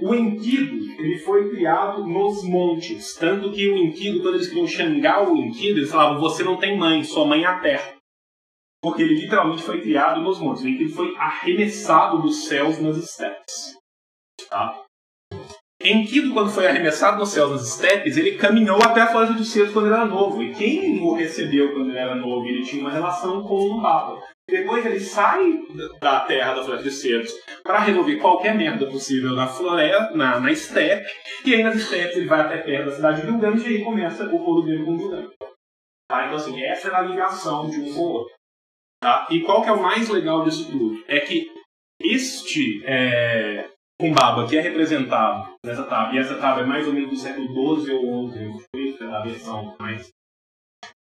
[0.00, 5.28] O Enkidu ele foi criado nos montes, tanto que o Enkidu, quando eles queriam xangar
[5.28, 7.96] o Enkidu, eles falavam: você não tem mãe, sua mãe é a terra.
[8.82, 10.62] Porque ele literalmente foi criado nos montes.
[10.62, 13.76] O Enkidu foi arremessado dos céus nas estepes.
[14.48, 14.82] Tá?
[15.82, 19.72] Enkidu, quando foi arremessado nos céus nas estepes, ele caminhou até a floresta de cedo
[19.72, 20.42] quando ele era novo.
[20.42, 24.22] E quem o recebeu quando ele era novo, ele tinha uma relação com um Baba.
[24.46, 25.62] Depois ele sai
[26.00, 30.52] da terra da floresta de cedros para resolver qualquer merda possível na floresta, na, na
[30.52, 31.08] estepe.
[31.46, 34.24] E aí nas estepes ele vai até perto da cidade de Gilgamesh e aí começa
[34.24, 35.34] o rolo dele com Gilgamesh.
[36.10, 36.26] Tá?
[36.26, 38.34] Então assim, essa é a ligação de um com o outro.
[39.00, 39.26] Tá?
[39.30, 41.02] E qual que é o mais legal disso tudo?
[41.08, 41.48] É que
[42.02, 43.69] este é,
[44.00, 47.48] Kumbaba, que é representado nessa tábua, e essa tábua é mais ou menos do século
[47.82, 50.08] XII ou XI, a versão mais,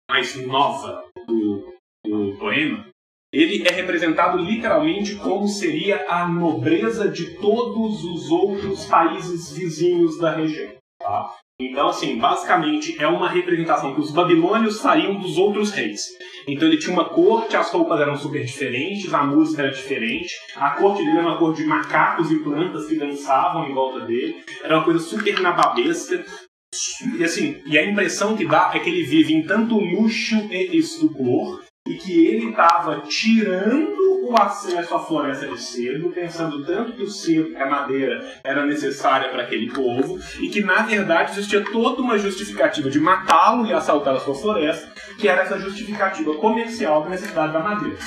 [0.08, 1.74] mais nova do,
[2.06, 2.86] do poema,
[3.32, 10.36] ele é representado literalmente como seria a nobreza de todos os outros países vizinhos da
[10.36, 10.72] região.
[11.00, 11.34] Tá?
[11.60, 16.02] Então, assim, basicamente é uma representação que os babilônios fariam dos outros reis.
[16.48, 20.70] Então ele tinha uma corte, as roupas eram super diferentes, a música era diferente, a
[20.70, 24.76] corte dele era uma corte de macacos e plantas que dançavam em volta dele, era
[24.76, 26.24] uma coisa super nababesca.
[27.16, 30.76] E assim, e a impressão que dá é que ele vive em tanto luxo e
[30.76, 37.02] estupor, e que ele estava tirando o acesso à floresta de cedo, pensando tanto que
[37.02, 41.62] o cedo, que a madeira, era necessária para aquele povo, e que na verdade existia
[41.62, 47.02] toda uma justificativa de matá-lo e assaltar a sua floresta, que era essa justificativa comercial
[47.02, 47.98] da necessidade da madeira.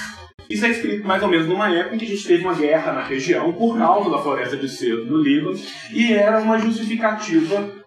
[0.49, 2.93] Isso é escrito mais ou menos numa época em que a gente teve uma guerra
[2.93, 5.59] na região por causa da floresta de cedo do Líbano,
[5.91, 7.85] e era uma justificativa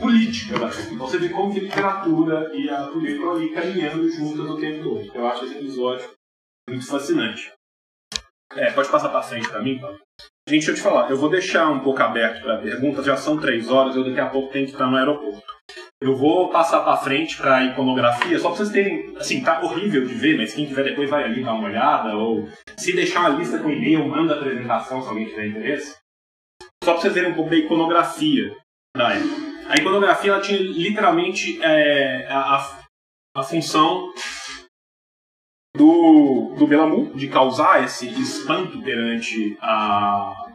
[0.00, 4.10] política da Então você vê como que a literatura e a política estão ali caminhando
[4.10, 5.10] juntas o tempo todo.
[5.14, 6.10] Eu acho esse episódio
[6.68, 7.52] muito fascinante.
[8.54, 9.98] É, pode passar para frente para mim, Paulo?
[10.48, 13.36] Gente, deixa eu te falar, eu vou deixar um pouco aberto para perguntas, já são
[13.36, 15.42] três horas, eu daqui a pouco tenho que estar no aeroporto.
[16.00, 20.14] Eu vou passar para frente para iconografia, só para vocês terem, assim, tá horrível de
[20.14, 23.58] ver, mas quem quiser depois vai ali dar uma olhada, ou se deixar uma lista
[23.58, 25.96] com e-mail, manda a apresentação se alguém tiver interesse.
[26.84, 28.56] Só para vocês verem um pouco da iconografia
[28.96, 29.45] da época.
[29.68, 32.80] A iconografia ela tinha literalmente é, a,
[33.36, 34.12] a função
[35.76, 40.54] do, do Belamu de causar esse espanto perante a,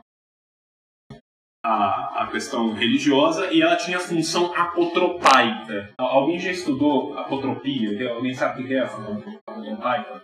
[1.63, 5.93] a, a questão religiosa e ela tinha a função apotropaica.
[5.97, 8.11] Alguém já estudou apotropia?
[8.11, 10.23] Alguém sabe o que é a função apotropaica?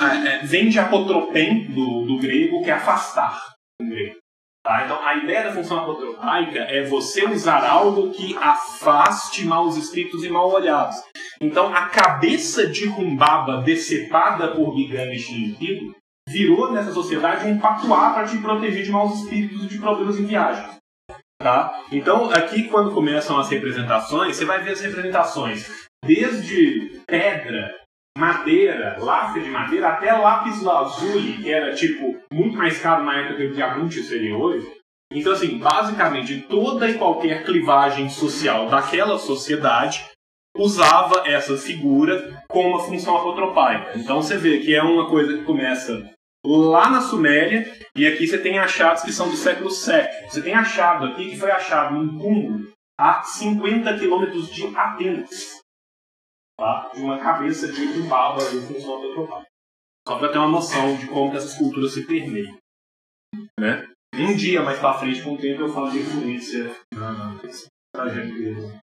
[0.00, 4.18] Ah, é, vem de apotropen, do, do grego, que é afastar, grego.
[4.66, 4.84] Tá?
[4.84, 10.28] Então, a ideia da função apotropaica é você usar algo que afaste maus espíritos e
[10.28, 10.96] mal olhados.
[11.40, 15.92] Então, a cabeça de Rumbaba decepada por Gilgamesh e
[16.28, 20.26] virou nessa sociedade um patuá para te proteger de maus espíritos e de problemas em
[20.26, 20.68] viagem.
[21.40, 21.84] Tá?
[21.92, 27.72] Então, aqui quando começam as representações, você vai ver as representações desde pedra,
[28.16, 33.36] madeira, lasca de madeira, até lápis lazuli, que era tipo muito mais caro na época
[33.36, 34.66] que o diamante seria hoje.
[35.12, 40.04] Então, assim, basicamente toda e qualquer clivagem social daquela sociedade
[40.56, 43.98] usava essa figura com uma função apotropaica.
[43.98, 46.10] Então você vê que é uma coisa que começa
[46.44, 50.28] lá na Suméria, e aqui você tem achados que são do século VII.
[50.28, 52.66] Você tem achado aqui que foi achado um túmulo
[52.98, 55.55] a 50 quilômetros de Atenas,
[56.56, 56.90] tá?
[56.94, 59.46] de uma cabeça de um baba em função apotropaica.
[60.06, 62.56] Só para ter uma noção de como essas culturas se permeiam.
[63.58, 63.86] Né?
[64.14, 67.38] Um dia mais para frente, com o tempo, eu falo de influência na
[67.94, 68.80] trajetória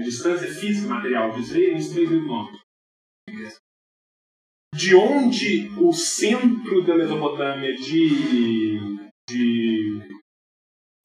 [0.00, 3.60] a distância física material dos reinos, 3 mil quilômetros.
[4.74, 8.78] De onde o centro da Mesopotâmia de,
[9.28, 9.98] de,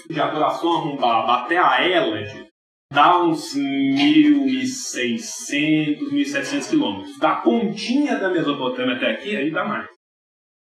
[0.09, 2.45] de adoração até a Hélade
[2.91, 7.17] dá uns 1.600, 1.700 quilômetros.
[7.19, 9.88] Da pontinha da Mesopotâmia até aqui, aí dá mais.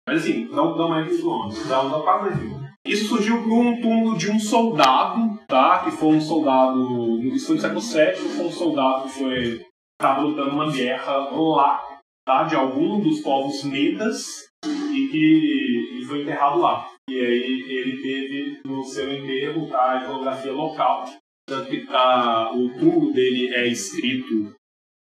[0.08, 2.68] Mas assim, não dá mais de quilômetros, dá, dá quase mais.
[2.86, 5.84] Isso surgiu por um túmulo de um soldado, tá?
[5.84, 7.22] Que foi um soldado.
[7.24, 9.66] Isso foi no século VII, foi um soldado que foi.
[10.00, 11.84] estava lutando uma guerra lá,
[12.26, 12.44] tá?
[12.44, 16.90] De algum dos povos medas e que ele foi enterrado lá.
[17.10, 21.04] E aí ele teve no seu enterro tá, a iconografia local.
[21.48, 24.54] Que tá, o túmulo dele é escrito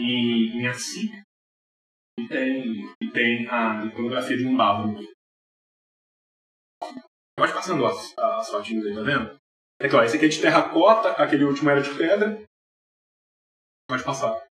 [0.00, 1.22] em, em assírio
[2.18, 5.06] e tem, e tem a iconografia de um bárbaro.
[7.36, 9.36] Pode passando as, as fotinhas aí, tá vendo?
[9.80, 12.42] Aqui, ó, esse aqui é de terracota, aquele último era de pedra.
[13.88, 14.46] Pode passar.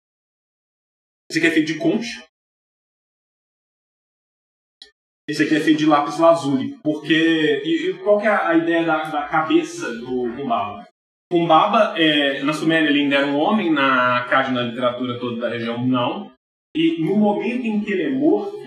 [1.28, 2.24] Esse aqui é feito de concha.
[5.28, 6.78] Esse aqui é feito de lápis lazuli.
[6.82, 7.14] Porque.
[7.64, 10.91] E, e qual que é a ideia da, da cabeça do Kumbaba?
[11.32, 15.48] Kumbaba, é, na Suméria, ele ainda era um homem, na Cádia, na literatura toda da
[15.48, 16.30] região, não.
[16.76, 18.58] E no momento em que ele é morto,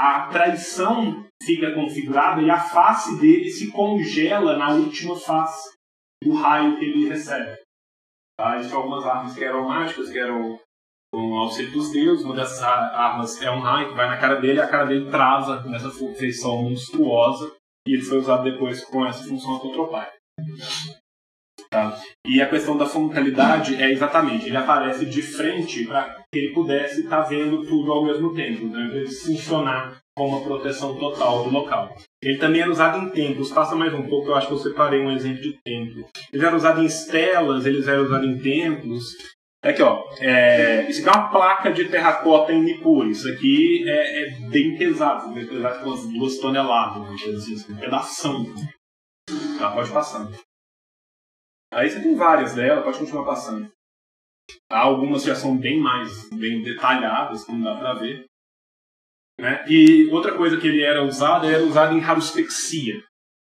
[0.00, 5.76] a traição fica configurada e a face dele se congela na última face
[6.22, 7.58] do raio que ele recebe.
[8.40, 8.56] Tá?
[8.56, 10.58] Existem algumas armas que eram mágicas, que eram
[11.12, 12.24] com auxílio dos deuses.
[12.24, 15.10] Uma dessas armas é um raio que vai na cara dele e a cara dele
[15.10, 17.52] trava nessa feição monstruosa.
[17.86, 20.14] E ele foi usado depois com essa função apotropaica.
[21.74, 21.98] Tá?
[22.24, 27.00] E a questão da frontalidade é exatamente, ele aparece de frente para que ele pudesse
[27.00, 28.90] estar tá vendo tudo ao mesmo tempo, né?
[28.94, 31.92] ele funcionar com uma proteção total do local.
[32.22, 35.00] Ele também era usado em templos, passa mais um pouco, eu acho que eu separei
[35.00, 36.06] um exemplo de templo.
[36.32, 39.06] Ele era usado em estelas, eles eram usados em templos.
[39.60, 43.08] Aqui, ó, é, isso aqui é uma placa de terracota em Nippur.
[43.08, 48.46] Isso aqui é, é bem pesado, bem pesado com umas duas toneladas, assim, um pedação.
[49.58, 50.28] Tá, pode passar.
[51.74, 53.68] Aí você tem várias dela, pode continuar passando.
[54.70, 58.26] Algumas já são bem mais bem detalhadas, como dá para ver.
[59.40, 59.64] Né?
[59.68, 63.02] E outra coisa que ele era usado, era usado em haruspexia.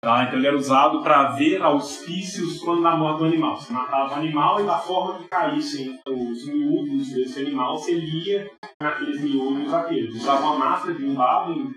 [0.03, 0.25] Tá?
[0.25, 3.57] Então ele era usado para ver auspícios quando da morte do animal.
[3.57, 8.51] Você matava o animal e da forma que caíssem os miúdos desse animal, você lia
[8.83, 10.15] naqueles miúdos aqueles.
[10.15, 11.75] Usava uma máscara de um lado,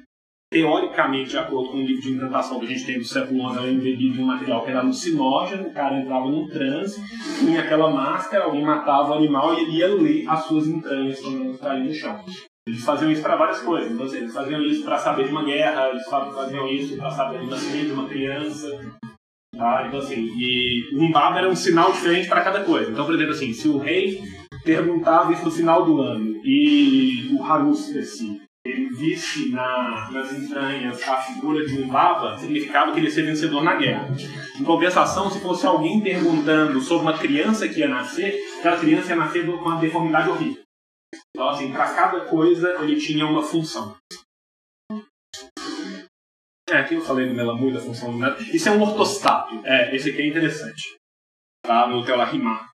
[0.54, 3.58] teoricamente, de acordo com o livro de implantação que a gente tem do século XI,
[3.58, 7.02] ela embebida em um material que era alucinógeno, o cara entrava num transe,
[7.40, 11.58] punha aquela máscara, alguém matava o animal e ele ia ler as suas entranhas quando
[11.58, 12.24] caíam no chão.
[12.68, 13.92] Eles faziam isso para várias coisas.
[13.92, 17.40] Então, assim, eles faziam isso para saber de uma guerra, eles faziam isso para saber
[17.40, 18.80] do nascimento de uma criança.
[19.58, 19.86] Tá?
[19.88, 22.92] Então, assim, e um baba era um sinal diferente para cada coisa.
[22.92, 24.22] Então, por exemplo, assim, se o rei
[24.64, 31.18] perguntava isso no final do ano e o Haruspeci ele visse na, nas entranhas a
[31.22, 34.10] figura de um baba, significava que ele ia ser vencedor na guerra.
[34.58, 39.16] Em compensação, se fosse alguém perguntando sobre uma criança que ia nascer, aquela criança ia
[39.18, 40.64] nascer com uma deformidade horrível.
[41.36, 43.98] Então, assim, para cada coisa ele tinha uma função.
[46.70, 49.62] É, aqui eu falei do Melamui, da função do Isso é um ortostato.
[49.66, 50.96] É, esse aqui é interessante.
[51.62, 51.88] Tá?
[51.88, 52.72] No Teolarrimar.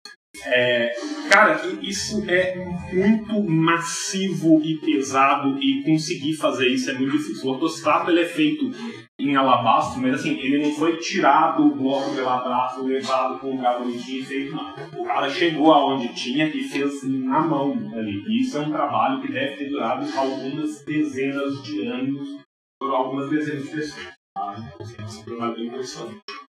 [0.45, 0.93] É,
[1.29, 2.55] cara, isso é
[2.93, 7.47] muito massivo e pesado e conseguir fazer isso é muito difícil.
[7.47, 8.71] O ortostato ele é feito
[9.19, 13.57] em alabastro, mas assim, ele não foi tirado o bloco pelo abraço, levado com um
[13.57, 14.73] bonitinho e feito, não.
[15.01, 18.23] O cara chegou aonde tinha e fez na mão ali.
[18.27, 22.41] E isso é um trabalho que deve ter durado algumas dezenas de anos
[22.79, 24.07] por algumas dezenas de pessoas.
[24.37, 26.46] Assim, é um trabalho impressionante.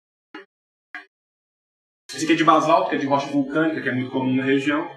[2.17, 4.43] Esse aqui é de basalto, que é de rocha vulcânica, que é muito comum na
[4.43, 4.89] região.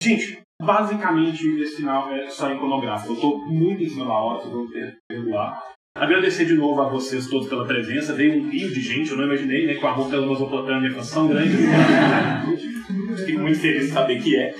[0.00, 3.10] Gente, basicamente esse final é só iconográfico.
[3.10, 4.68] Eu estou muito em cima da hora, vocês vão
[5.08, 5.64] perdoar.
[5.96, 8.14] Agradecer de novo a vocês todos pela presença.
[8.14, 9.74] Veio um rio de gente, eu não imaginei, né?
[9.74, 11.56] Com a roupa da Mesopotâmia tão grande.
[13.26, 14.54] Fico muito feliz de saber que é.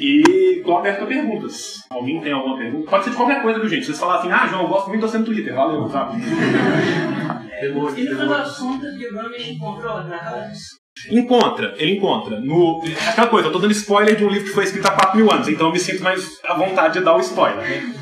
[0.00, 1.86] E estou aberto a perguntas.
[1.90, 2.90] Alguém tem alguma pergunta?
[2.90, 3.86] Pode ser de qualquer coisa, viu, gente?
[3.86, 5.54] Vocês falam assim, ah, João, eu gosto muito você no Twitter.
[5.54, 6.20] Valeu, sabe?
[7.62, 10.79] E no final das contas, Gilgamesh encontrou dragões.
[11.08, 12.40] Encontra, ele encontra.
[12.40, 15.16] No, aquela coisa, eu tô dando spoiler de um livro que foi escrito há 4
[15.16, 17.58] mil anos, então eu me sinto mais à vontade de dar o spoiler.
[17.58, 17.94] Né?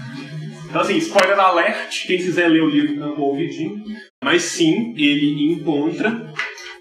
[0.68, 3.82] Então, assim, spoiler alert, quem quiser ler o livro não vou ouvidinho.
[4.22, 6.30] Mas sim, ele encontra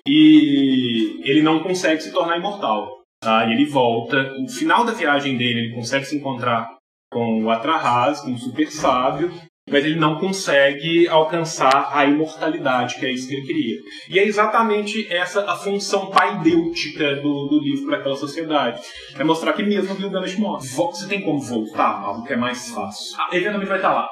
[0.08, 2.98] e ele não consegue se tornar imortal.
[3.22, 3.46] Tá?
[3.46, 4.24] E ele volta.
[4.34, 6.70] No final da viagem dele, ele consegue se encontrar
[7.12, 9.32] com o Atrahas, com o super sábio,
[9.70, 13.76] mas ele não consegue alcançar a imortalidade, que é isso que ele queria.
[14.10, 18.82] E é exatamente essa a função paidêutica do, do livro para aquela sociedade.
[19.18, 20.68] É mostrar que mesmo Gilgamesh morre.
[20.70, 23.16] Vo- Você tem como voltar, algo que é mais fácil.
[23.20, 24.10] Ah, Eventualmente vai estar lá.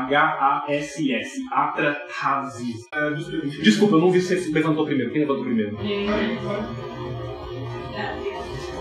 [0.00, 1.40] A-T-R-A-H-A-S-S.
[1.52, 2.88] Atrahazis.
[3.62, 5.10] Desculpa, eu não vi se você levantou primeiro.
[5.10, 5.76] Quem levantou primeiro?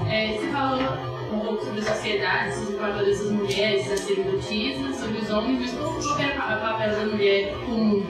[0.09, 5.17] É, você falou um pouco sobre a sociedade, sobre o papel dessas mulheres, sacerdotisas, sobre
[5.19, 8.03] os homens, mas qual qual era o papel da mulher comum?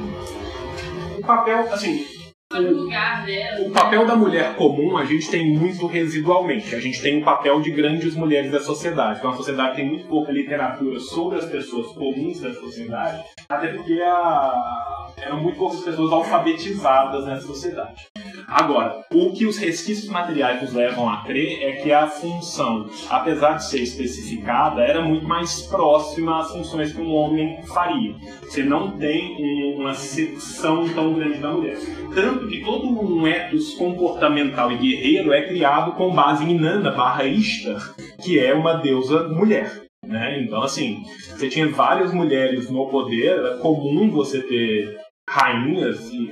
[1.18, 2.06] O papel, assim,
[2.52, 3.68] Qual o?
[3.68, 6.74] O papel da mulher comum a gente tem muito residualmente.
[6.74, 9.20] A gente tem o papel de grandes mulheres da sociedade.
[9.20, 14.02] Então a sociedade tem muito pouca literatura sobre as pessoas comuns da sociedade, até porque
[14.02, 15.14] a...
[15.18, 18.08] eram muito poucas pessoas alfabetizadas nessa sociedade.
[18.50, 23.54] Agora, o que os resquícios materiais nos levam a crer é que a função, apesar
[23.54, 28.16] de ser especificada, era muito mais próxima às funções que um homem faria.
[28.42, 31.78] Você não tem um- uma secção tão grande da mulher.
[32.14, 37.26] Tanto que todo um ethos comportamental e guerreiro é criado com base em Inanna barra
[37.26, 39.84] Ishtar, que é uma deusa mulher.
[40.06, 40.42] Né?
[40.42, 44.98] Então, assim, você tinha várias mulheres no poder, era comum você ter
[45.30, 46.26] rainhas e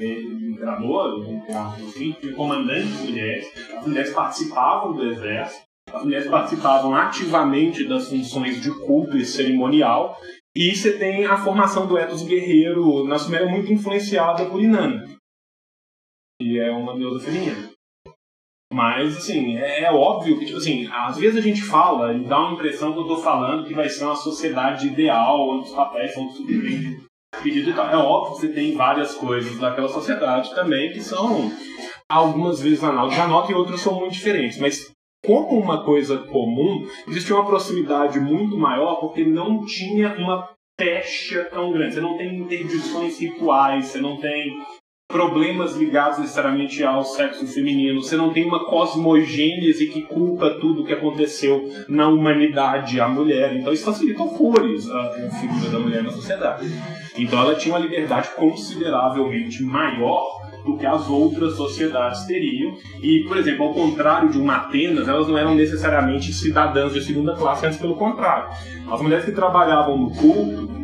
[0.57, 1.27] e imperadores,
[1.79, 8.61] enfim, tinha comandantes mulheres, as mulheres participavam do exército, as mulheres participavam ativamente das funções
[8.61, 10.17] de culto e cerimonial,
[10.55, 15.05] e você tem a formação do ethos guerreiro na Suméria muito influenciada por Inanna,
[16.41, 17.69] que é uma deusa feminina.
[18.73, 22.39] Mas, assim, é, é óbvio que, tipo assim, às vezes a gente fala e dá
[22.39, 26.13] uma impressão que eu tô falando que vai ser uma sociedade ideal, onde os papéis
[26.13, 27.06] são super
[27.41, 27.89] pedido e tal.
[27.89, 31.51] É óbvio que você tem várias coisas daquela sociedade também que são
[32.09, 34.59] algumas vezes análogas nota e outras são muito diferentes.
[34.59, 34.91] Mas
[35.25, 41.71] como uma coisa comum, existia uma proximidade muito maior porque não tinha uma pecha tão
[41.71, 41.95] grande.
[41.95, 44.57] Você não tem interdições rituais, você não tem
[45.07, 50.91] problemas ligados necessariamente ao sexo feminino, você não tem uma cosmogênese que culpa tudo que
[50.91, 53.55] aconteceu na humanidade à mulher.
[53.55, 56.67] Então isso facilita horrores a, figura da mulher na sociedade.
[57.17, 62.75] Então ela tinha uma liberdade consideravelmente maior do que as outras sociedades teriam.
[63.01, 67.33] E, por exemplo, ao contrário de uma Atenas, elas não eram necessariamente cidadãs de segunda
[67.35, 68.49] classe, antes pelo contrário.
[68.91, 70.76] As mulheres que trabalhavam no culto,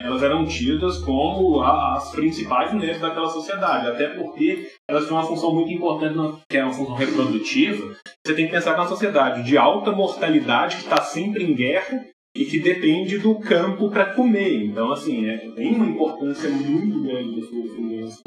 [0.00, 5.52] elas eram tidas como as principais mulheres daquela sociedade, até porque elas tinham uma função
[5.52, 7.96] muito importante, que é uma função reprodutiva.
[8.24, 11.54] Você tem que pensar que é uma sociedade de alta mortalidade que está sempre em
[11.54, 14.66] guerra e que depende do campo para comer.
[14.66, 18.22] Então, assim, é, tem uma importância muito grande das coisas femininas.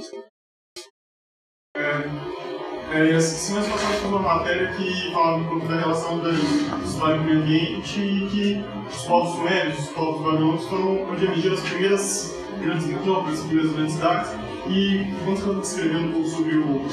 [2.94, 7.20] É, se nós passamos por uma matéria que falava um pouco da relação da história
[7.20, 11.62] do meio ambiente e que os povos sumérios, os povos babilônicos foram onde emergiram as
[11.62, 14.32] primeiras grandes metrópoles, as primeiras grandes cidades.
[14.68, 16.89] E quando você estava descrevendo sobre o, o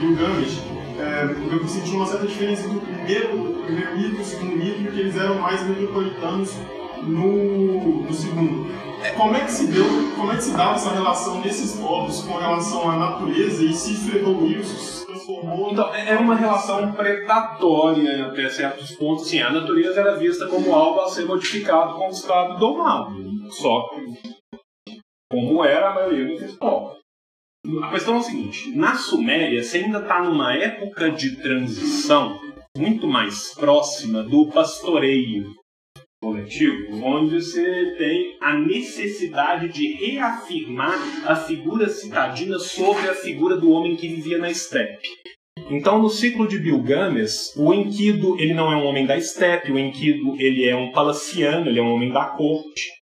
[0.00, 0.60] Gilgamesh,
[0.98, 4.82] é, eu senti uma certa diferença entre o primeiro, primeiro mito e o segundo mito,
[4.82, 6.56] porque eles eram mais metropolitanos
[7.04, 8.66] no, no segundo.
[9.02, 9.84] É, Como é que se deu,
[10.16, 13.92] como é que se dava essa relação desses povos com relação à natureza e se
[13.92, 15.70] isso evoluiu, se transformou?
[15.70, 19.26] Então, é é uma relação predatória até certos pontos.
[19.26, 23.14] Assim, a natureza era vista como algo a ser modificado, conquistado e domado.
[23.50, 24.98] Só que,
[25.30, 26.98] como era a maioria dos povos.
[27.82, 32.40] A questão é o seguinte: na Suméria, você ainda está numa época de transição
[32.76, 35.57] muito mais próxima do pastoreio
[36.20, 43.70] coletivo, onde você tem a necessidade de reafirmar a figura citadina sobre a figura do
[43.70, 45.08] homem que vivia na estepe.
[45.70, 49.78] Então, no ciclo de Bilgames, o Enkidu ele não é um homem da estepe, o
[49.78, 52.97] Enkidu ele é um palaciano, ele é um homem da corte.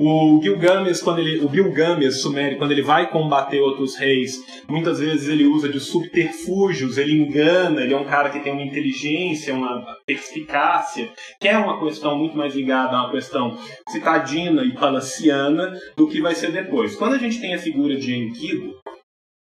[0.00, 4.36] O Gilgamesh, quando ele, o Gilgamesh sumeri, quando ele vai combater outros reis,
[4.68, 8.62] muitas vezes ele usa de subterfúgios, ele engana, ele é um cara que tem uma
[8.62, 14.72] inteligência, uma perspicácia, que é uma questão muito mais ligada a uma questão citadina e
[14.72, 16.94] palaciana do que vai ser depois.
[16.94, 18.76] Quando a gente tem a figura de Enkidu,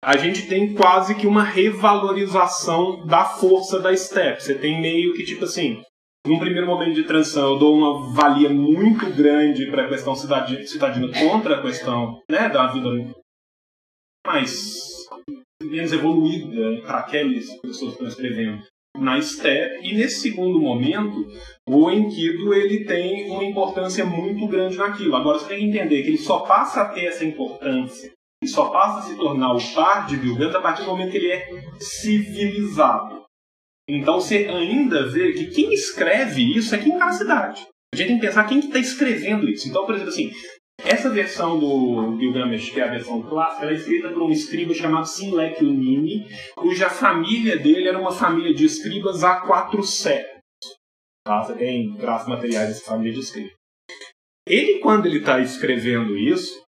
[0.01, 4.41] a gente tem quase que uma revalorização da força da steppe.
[4.41, 5.81] Você tem meio que tipo assim,
[6.25, 11.07] num primeiro momento de transição, eu dou uma valia muito grande para a questão cidadina
[11.19, 12.89] contra a questão né, da vida
[14.25, 15.05] mais
[15.63, 18.63] menos evoluída para aquelas pessoas que estão escrevendo
[18.97, 19.87] na steppe.
[19.87, 21.27] E nesse segundo momento,
[21.67, 25.15] o Enkidu ele tem uma importância muito grande naquilo.
[25.15, 28.11] Agora você tem que entender que ele só passa a ter essa importância
[28.43, 31.17] e só passa a se tornar o par de Gilgamesh a partir do momento que
[31.17, 31.47] ele é
[31.79, 33.14] civilizado.
[33.87, 37.67] Então você ainda vê que quem escreve isso é quem está na cidade.
[37.93, 39.69] A gente tem que pensar quem está tá escrevendo isso.
[39.69, 40.31] Então, por exemplo, assim,
[40.83, 45.07] essa versão do Gilgamesh, que é a versão clássica, é escrita por um escriba chamado
[45.07, 50.41] Sinlek Unini, cuja família dele era uma família de escribas há quatro séculos.
[51.25, 51.41] Tá?
[51.43, 53.53] Você tem traços materiais dessa família de escribas.
[54.47, 56.64] Ele, quando ele está escrevendo isso,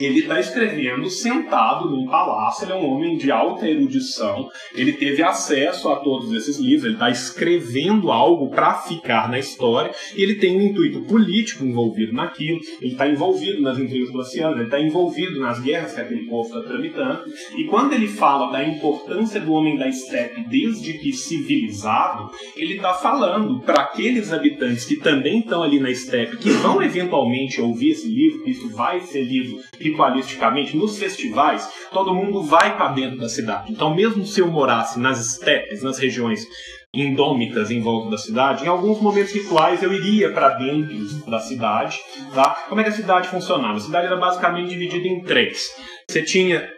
[0.00, 5.22] ele está escrevendo sentado num palácio, ele é um homem de alta erudição, ele teve
[5.22, 10.36] acesso a todos esses livros, ele está escrevendo algo para ficar na história, e ele
[10.36, 15.38] tem um intuito político envolvido naquilo, ele está envolvido nas intrigas glacianas, ele está envolvido
[15.38, 17.24] nas guerras que aquele povo está tramitando,
[17.56, 22.94] e quando ele fala da importância do homem da estepe desde que civilizado, ele está
[22.94, 28.08] falando para aqueles habitantes que também estão ali na estepe, que vão eventualmente ouvir esse
[28.08, 29.60] livro, que isso vai ser livro
[29.90, 33.72] ritualisticamente, nos festivais, todo mundo vai para dentro da cidade.
[33.72, 36.46] Então, mesmo se eu morasse nas estepes, nas regiões
[36.92, 40.96] indômitas em volta da cidade, em alguns momentos rituais eu iria para dentro
[41.30, 42.00] da cidade.
[42.34, 42.50] Tá?
[42.68, 43.76] Como é que a cidade funcionava?
[43.76, 45.68] A cidade era basicamente dividida em três.
[46.08, 46.68] Você tinha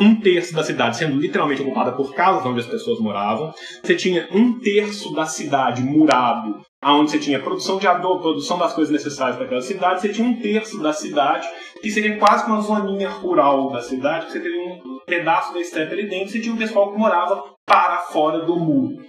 [0.00, 3.52] um terço da cidade sendo literalmente ocupada por casas onde as pessoas moravam.
[3.82, 8.72] Você tinha um terço da cidade murado, onde você tinha produção de adobo, produção das
[8.72, 10.00] coisas necessárias para aquela cidade.
[10.00, 11.46] Você tinha um terço da cidade
[11.80, 15.92] que seria quase uma zoninha rural da cidade, que você teria um pedaço da estepe
[15.92, 19.04] ali dentro, você tinha um pessoal que morava para fora do muro.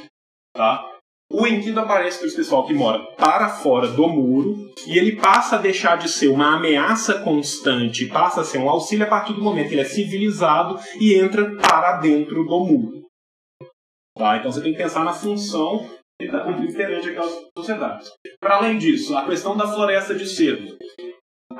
[0.53, 0.92] Tá?
[1.33, 5.55] O Enkidu aparece para esse pessoal que mora para fora do muro e ele passa
[5.55, 9.41] a deixar de ser uma ameaça constante, passa a ser um auxílio a partir do
[9.41, 13.01] momento que ele é civilizado e entra para dentro do muro.
[14.15, 14.37] Tá?
[14.37, 15.89] Então você tem que pensar na função
[16.21, 18.11] que está cumprindo perante aquelas sociedades.
[18.39, 20.77] Para além disso, a questão da floresta de cedo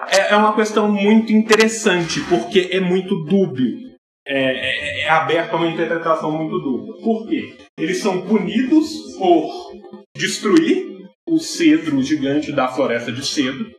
[0.08, 3.83] é, é uma questão muito interessante, porque é muito dúbio.
[4.26, 6.94] É, é, é aberto a uma interpretação muito dúbia.
[7.04, 7.58] Por quê?
[7.78, 9.74] Eles são punidos por
[10.16, 13.70] destruir o cedro gigante da floresta de cedro,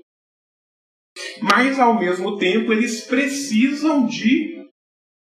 [1.40, 4.64] mas ao mesmo tempo eles precisam de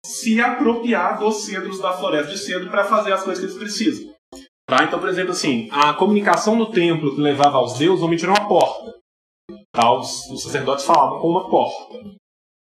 [0.05, 4.13] se apropriar dos cedros da floresta de cedro para fazer as coisas que eles precisam.
[4.67, 4.83] Tá?
[4.83, 8.47] Então, por exemplo, assim, a comunicação no templo que levava aos deuses, vamos tirar uma
[8.47, 8.93] porta.
[9.71, 9.91] Tá?
[9.93, 11.99] Os, os sacerdotes falavam com uma porta.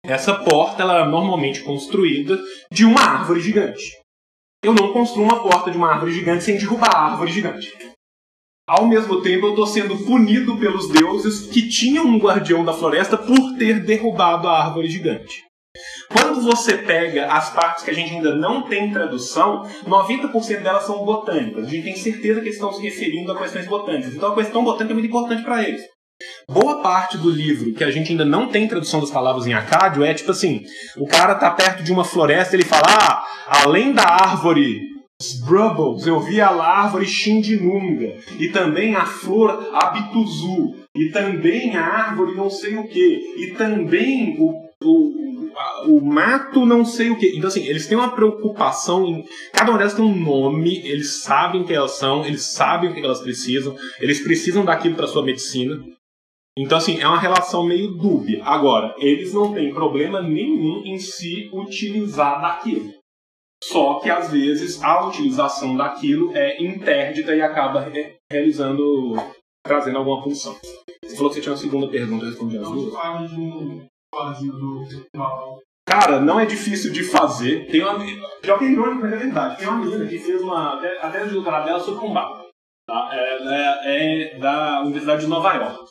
[0.05, 2.37] Essa porta ela era normalmente construída
[2.69, 3.97] de uma árvore gigante.
[4.61, 7.73] Eu não construo uma porta de uma árvore gigante sem derrubar a árvore gigante.
[8.67, 13.17] Ao mesmo tempo, eu estou sendo punido pelos deuses que tinham um guardião da floresta
[13.17, 15.43] por ter derrubado a árvore gigante.
[16.11, 21.03] Quando você pega as partes que a gente ainda não tem tradução, 90% delas são
[21.03, 21.65] botânicas.
[21.65, 24.13] A gente tem certeza que eles estão se referindo a questões botânicas.
[24.13, 25.81] Então a questão botânica é muito importante para eles.
[26.49, 30.03] Boa parte do livro que a gente ainda não tem tradução das palavras em acádio
[30.03, 30.63] é tipo assim:
[30.97, 33.23] o cara tá perto de uma floresta ele fala, ah,
[33.63, 34.93] além da árvore
[35.45, 42.35] Brubbles, eu vi a árvore Xindinunga, e também a flor Abituzu, e também a árvore
[42.35, 44.51] não sei o que, e também o,
[44.83, 45.23] o,
[45.87, 47.37] o mato não sei o que.
[47.37, 49.25] Então, assim, eles têm uma preocupação em.
[49.53, 53.03] Cada uma delas tem um nome, eles sabem quem elas são, eles sabem o que
[53.03, 55.79] elas precisam, eles precisam daquilo para sua medicina.
[56.57, 58.43] Então, assim, é uma relação meio dúbia.
[58.43, 62.93] Agora, eles não têm problema nenhum em se utilizar daquilo.
[63.63, 69.15] Só que, às vezes, a utilização daquilo é interdita e acaba re realizando,
[69.65, 70.55] trazendo alguma função.
[71.03, 72.93] Você falou que você tinha uma segunda pergunta, eu respondi as duas.
[75.87, 77.67] Cara, não é difícil de fazer.
[77.67, 77.97] Tem uma.
[78.43, 79.57] Já que é irônico, mas é verdade.
[79.57, 80.77] Tem uma menina que fez uma.
[80.77, 82.43] Até, até de doutorado dela sobre combate.
[82.87, 83.09] Tá?
[83.13, 83.55] Ela
[83.85, 85.89] é, é da Universidade de Nova York.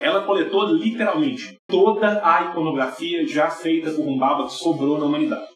[0.00, 5.48] Ela coletou literalmente toda a iconografia já feita por Humbaba que sobrou na humanidade.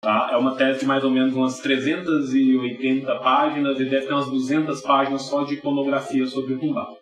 [0.00, 0.30] Tá?
[0.32, 4.80] É uma tese de mais ou menos umas 380 páginas e deve ter umas 200
[4.80, 6.96] páginas só de iconografia sobre Humbaba.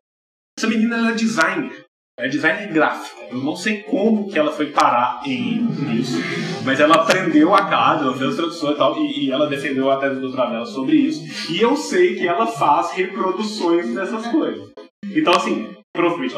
[0.59, 1.85] Essa menina é designer.
[2.19, 3.27] é designer gráfica.
[3.31, 5.66] Eu não sei como que ela foi parar em
[6.01, 6.16] isso,
[6.65, 9.99] mas ela aprendeu a casa, ela fez tradução e tal, e, e ela defendeu a
[9.99, 11.53] tese do doutorado dela sobre isso.
[11.53, 14.73] E eu sei que ela faz reproduções dessas coisas.
[15.15, 16.36] Então, assim, provavelmente.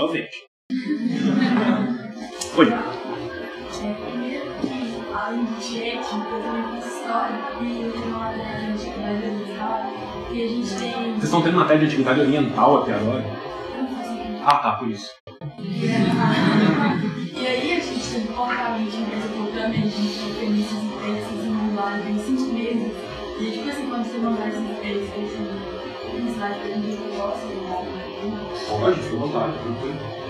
[2.57, 2.67] Oi.
[4.11, 7.39] Primeiro que, além de ética, eu também faço história.
[7.61, 9.93] E eu tenho uma matéria de antiguidade oriental.
[10.33, 10.93] E a gente tem.
[11.13, 13.23] Vocês estão tendo matéria de antiguidade oriental até agora?
[13.23, 14.47] Não.
[14.47, 15.11] Ah, tá, por isso.
[15.59, 22.19] E aí a gente tem portamente em Mesopotâmia, a gente tem premissas e textos em
[22.25, 22.93] cinco meses.
[23.41, 25.49] E tipo assim, quando você mandar esses textos, assim,
[26.19, 28.08] uma cidade que a gente gosta, né?
[28.35, 29.55] À vontade.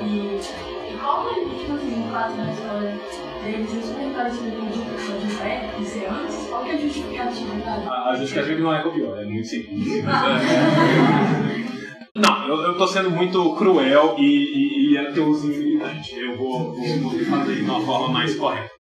[0.02, 2.98] E, e como ele, tipo assim, no caso da história
[3.42, 6.74] deles, eles perguntaram se ele podia pessoa de fé, e ser antes, qual que é
[6.74, 7.52] a justificativa?
[7.90, 10.04] A a justificativa não é copior, é muito simples.
[10.04, 11.68] É-
[12.18, 16.18] Não, eu, eu tô sendo muito cruel e, e, e ateuzinho militante.
[16.18, 18.77] Eu vou, vou, vou fazer de uma forma mais correta.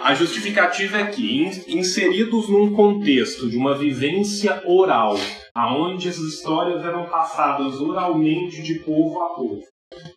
[0.00, 5.16] A justificativa é que, in- inseridos num contexto de uma vivência oral,
[5.54, 9.62] aonde essas histórias eram passadas oralmente de povo a povo,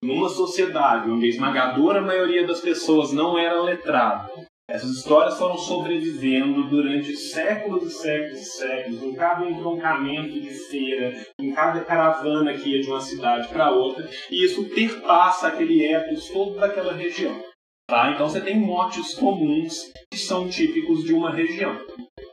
[0.04, 4.30] numa sociedade onde a esmagadora maioria das pessoas não era letrada,
[4.70, 11.26] essas histórias foram sobrevivendo durante séculos e séculos e séculos, em cada entroncamento de feira,
[11.40, 16.30] em cada caravana que ia de uma cidade para outra, e isso perpassa aquele ethos
[16.30, 17.49] todo daquela região.
[17.90, 18.12] Tá?
[18.14, 21.76] Então você tem motes comuns que são típicos de uma região.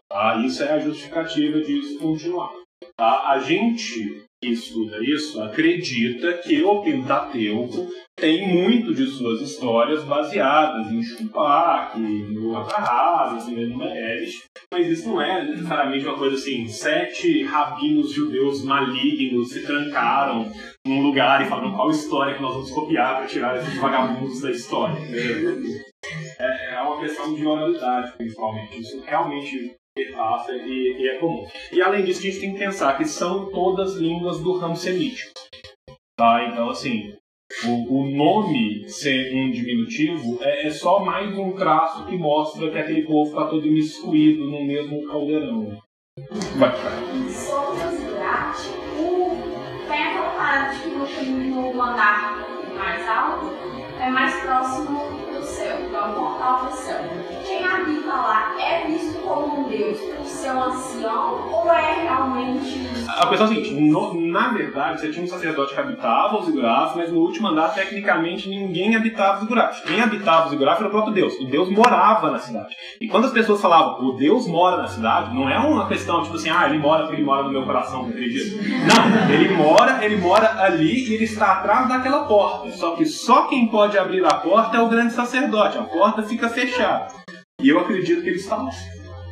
[0.07, 0.37] Tá?
[0.45, 2.53] Isso é a justificativa disso continuar.
[2.95, 3.31] Tá?
[3.31, 10.91] A gente que estuda isso acredita que o Pentateuco tem muito de suas histórias baseadas
[10.91, 17.45] em Chupac, no Atrahas, em Enumeres, mas isso não é necessariamente uma coisa assim, sete
[17.45, 20.51] rabinos judeus malignos se trancaram
[20.87, 24.51] num lugar e falaram qual história que nós vamos copiar para tirar esses vagabundos da
[24.51, 24.97] história.
[26.39, 28.81] É, é uma questão de oralidade, principalmente.
[28.81, 31.47] Isso realmente perpassa e, e é comum.
[31.71, 35.33] E além disso, a gente tem que pensar que são todas línguas do ramo semítico.
[36.19, 36.49] Tá?
[36.49, 37.15] Então, assim,
[37.65, 42.79] o, o nome ser um diminutivo é, é só mais um traço que mostra que
[42.79, 45.79] aquele povo está todo imiscuído no mesmo caldeirão.
[46.57, 47.03] Vai, vai.
[47.15, 48.69] O zigurate,
[48.99, 49.17] o
[50.37, 52.47] parada de que no, no andar
[52.77, 53.53] mais alto
[54.01, 56.99] é mais próximo céu, é o portal do céu.
[57.47, 62.87] Quem habita lá é visto como um deus por ser um ancião ou é realmente
[63.09, 66.47] A questão é a seguinte, no- na verdade, você tinha um sacerdote que habitava os
[66.47, 69.81] Zigurates, mas no último andar, tecnicamente, ninguém habitava os Zigurates.
[69.81, 71.35] Quem habitava os Zigurates era o próprio Deus.
[71.41, 72.75] O Deus morava na cidade.
[73.01, 76.35] E quando as pessoas falavam, o Deus mora na cidade, não é uma questão tipo
[76.37, 78.57] assim, ah, ele mora porque ele mora no meu coração, eu acredito.
[78.57, 82.71] Não, ele mora, ele mora ali e ele está atrás daquela porta.
[82.73, 85.36] Só que só quem pode abrir a porta é o grande sacerdote.
[85.79, 87.09] A porta fica fechada.
[87.61, 88.71] E eu acredito que ele está lá.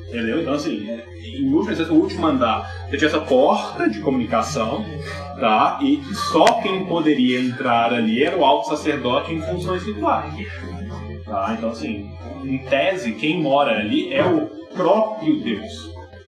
[0.08, 0.40] Entendeu?
[0.40, 0.86] Então, assim,
[1.24, 4.84] em o último andar, você tinha essa porta de comunicação,
[5.40, 5.78] tá?
[5.82, 6.00] E
[6.30, 10.32] só quem poderia entrar ali era o alto sacerdote em funções rituais.
[11.24, 11.54] Tá?
[11.58, 12.10] Então, assim,
[12.44, 15.93] em tese, quem mora ali é o próprio Deus.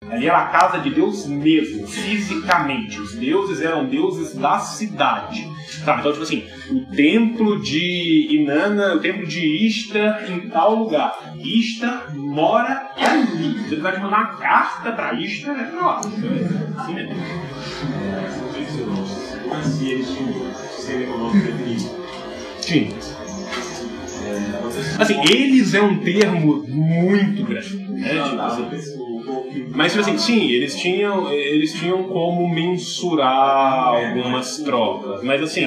[0.10, 3.00] Ali era a casa de Deus mesmo, fisicamente.
[3.00, 5.48] Os deuses eram deuses da cidade.
[5.84, 11.34] Tá, então, tipo assim, o templo de Inanna, o templo de Ishtar em tal lugar.
[11.44, 13.68] Ishtar mora ali.
[13.68, 16.00] Você vai te mandar uma carta pra Ishtar, é pra lá.
[16.00, 17.16] Assim mesmo.
[19.64, 21.90] Se eles tinham econômico definido.
[22.62, 23.27] Tinha.
[25.00, 27.78] Assim, eles é um termo muito grande.
[27.78, 28.10] Né?
[28.10, 28.70] Tipo assim,
[29.76, 35.66] Mas tipo assim, sim, eles tinham, eles tinham como mensurar algumas trocas, mas assim,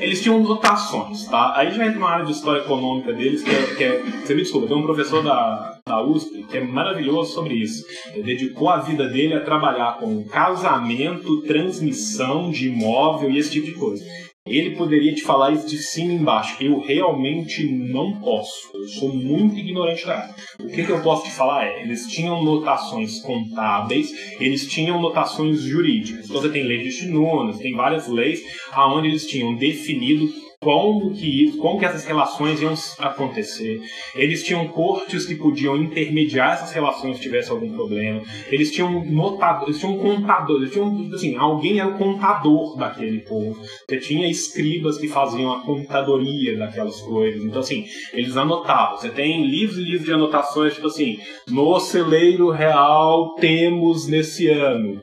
[0.00, 1.54] eles tinham notações, tá?
[1.56, 4.42] Aí já entra uma área de história econômica deles que é, que é você me
[4.42, 7.84] desculpa, tem um professor da, da USP que é maravilhoso sobre isso.
[8.14, 13.66] Ele dedicou a vida dele a trabalhar com casamento, transmissão de imóvel e esse tipo
[13.66, 14.04] de coisa.
[14.46, 16.56] Ele poderia te falar isso de cima e embaixo.
[16.62, 18.70] Eu realmente não posso.
[18.74, 20.34] Eu sou muito ignorante da área.
[20.58, 24.10] O que, que eu posso te falar é, eles tinham notações contábeis,
[24.40, 26.24] eles tinham notações jurídicas.
[26.24, 28.40] Então você tem leis de Shinunas, tem várias leis
[28.72, 30.26] aonde eles tinham definido
[30.62, 33.80] como que, isso- como que essas relações iam acontecer.
[34.14, 38.20] Eles tinham cortes que podiam intermediar essas relações se tivesse algum problema.
[38.50, 43.58] Eles tinham notador, eles tinham contador, eles tinham, assim, alguém era o contador daquele povo.
[43.88, 47.42] Você tinha escribas que faziam a contadoria daquelas coisas.
[47.42, 48.98] Então, assim, eles anotavam.
[48.98, 51.18] Você tem livros e livros de anotações, tipo assim,
[51.48, 55.00] no celeiro real temos nesse ano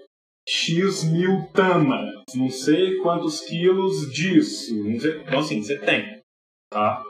[0.47, 4.73] X mil tamas, não sei quantos quilos disso.
[4.99, 6.21] sei- Então, assim, você tem.
[6.71, 7.03] Tá?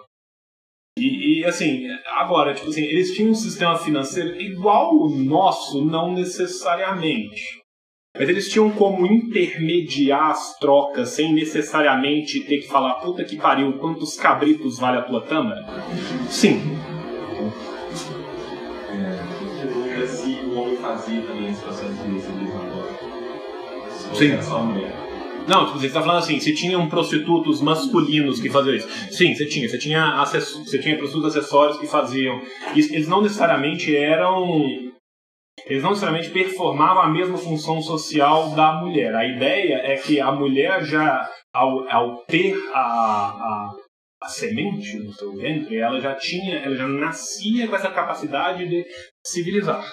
[0.97, 6.11] E, e, assim, agora, tipo assim, eles tinham um sistema financeiro igual o nosso, não
[6.13, 7.61] necessariamente.
[8.17, 13.77] Mas eles tinham como intermediar as trocas sem necessariamente ter que falar, puta que pariu,
[13.77, 15.63] quantos cabritos vale a tua tâmara?
[16.27, 16.59] Sim.
[18.89, 21.93] É, o homem fazia também esse processo.
[24.13, 24.37] Sim.
[25.47, 28.89] Não, tipo, você está falando assim, se tinham prostitutos masculinos que faziam isso.
[29.11, 29.67] Sim, você tinha.
[29.69, 32.41] Você tinha, você tinha prostitutos acessórios que faziam.
[32.75, 34.45] Eles não necessariamente eram.
[35.65, 39.15] Eles não necessariamente performavam a mesma função social da mulher.
[39.15, 43.75] A ideia é que a mulher já, ao, ao ter a, a,
[44.21, 48.85] a semente no seu ventre, ela já tinha, ela já nascia com essa capacidade de
[49.25, 49.83] civilizar.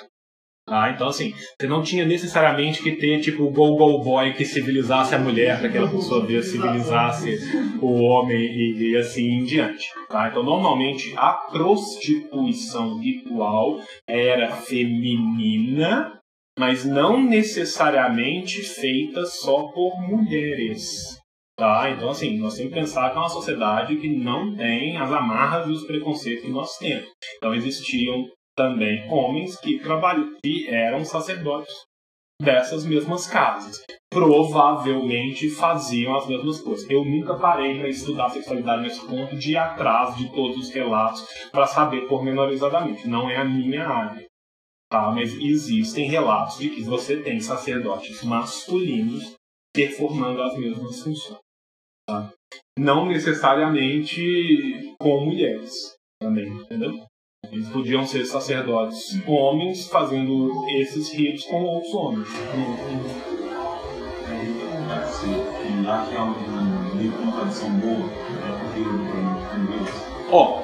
[0.67, 0.91] Tá?
[0.91, 5.19] Então, assim, você não tinha necessariamente que ter, tipo, o go-go boy que civilizasse a
[5.19, 7.39] mulher, para que ela, por sua vez, civilizasse
[7.83, 9.87] o homem e, e assim em diante.
[10.09, 10.29] Tá?
[10.29, 13.79] Então, normalmente, a prostituição ritual
[14.09, 16.19] era feminina,
[16.59, 21.19] mas não necessariamente feita só por mulheres.
[21.59, 21.91] Tá?
[21.91, 25.69] Então, assim, nós temos que pensar que é uma sociedade que não tem as amarras
[25.69, 27.07] e os preconceitos que nós temos.
[27.37, 28.25] Então, existiam
[28.57, 31.75] também homens que trabalham que eram sacerdotes
[32.41, 33.83] dessas mesmas casas.
[34.11, 36.89] Provavelmente faziam as mesmas coisas.
[36.89, 41.27] Eu nunca parei para estudar sexualidade nesse ponto de ir atrás de todos os relatos
[41.51, 43.09] para saber pormenorizadamente.
[43.09, 44.27] Não é a minha área.
[44.91, 45.11] Tá?
[45.11, 49.35] Mas existem relatos de que você tem sacerdotes masculinos
[49.75, 51.41] performando as mesmas funções.
[52.07, 52.31] Tá?
[52.79, 57.05] Não necessariamente com mulheres também, entendeu?
[57.53, 62.29] Eles podiam ser sacerdotes homens fazendo esses ritos com outros homens.
[65.27, 68.11] E lá que é uma, tradição boa,
[69.57, 69.89] inglês.
[70.31, 70.63] Ó,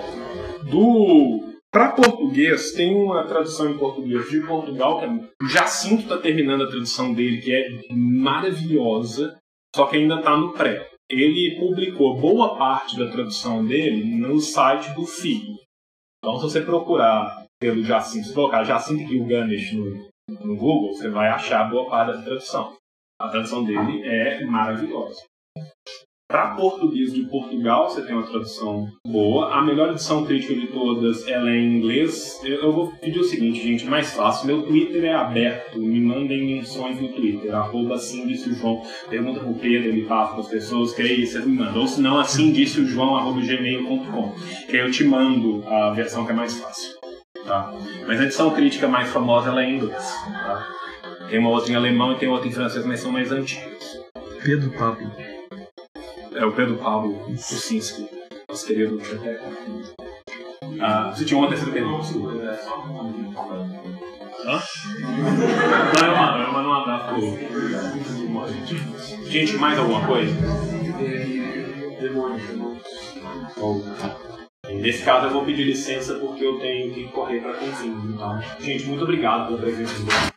[0.70, 6.18] do para português tem uma tradução em português de Portugal que é, o Jacinto está
[6.18, 9.38] terminando a tradução dele que é maravilhosa,
[9.74, 10.88] só que ainda está no pré.
[11.08, 15.54] Ele publicou boa parte da tradução dele no site do FIG.
[16.22, 20.08] Então, se você procurar pelo Jacinto, se colocar Jacinto Gilgamesh no,
[20.44, 22.76] no Google, você vai achar boa parte da tradução.
[23.18, 25.29] A tradução dele é maravilhosa.
[26.30, 29.52] Para português de Portugal, você tem uma tradução boa.
[29.52, 32.40] A melhor edição crítica de todas ela é em inglês.
[32.44, 34.46] Eu, vou pedir o seguinte, gente, mais fácil.
[34.46, 35.80] Meu Twitter é aberto.
[35.80, 37.52] Me mandem menções no Twitter.
[37.52, 38.80] Arroba assim disse o João.
[39.08, 41.80] Pergunta pro Pedro, ele passa para as pessoas, que aí vocês me mandam.
[41.80, 44.32] Ou se não, assim disse o João, arroba gmail.com.
[44.68, 46.92] Que aí eu te mando a versão que é mais fácil.
[47.44, 47.74] Tá?
[48.06, 50.14] Mas a edição crítica mais famosa ela é em inglês.
[50.26, 50.68] Tá?
[51.28, 53.98] Tem uma outra em alemão e tem outra em francês, mas são mais antigas.
[54.44, 55.10] Pedro Pablo.
[56.32, 58.08] É o Pedro Pablo Kuczynski,
[58.48, 59.44] nosso querido Cheteco.
[60.80, 62.30] Ah, você tinha uma terceira pergunta, desculpa.
[64.46, 64.60] Hã?
[66.00, 67.36] Não, eu mando, eu mando um abraço pro...
[69.28, 70.34] Gente, mais alguma coisa?
[74.72, 78.40] Nesse caso eu vou pedir licença porque eu tenho que correr para convívio, tá?
[78.60, 80.29] Gente, muito obrigado pela presença de vocês.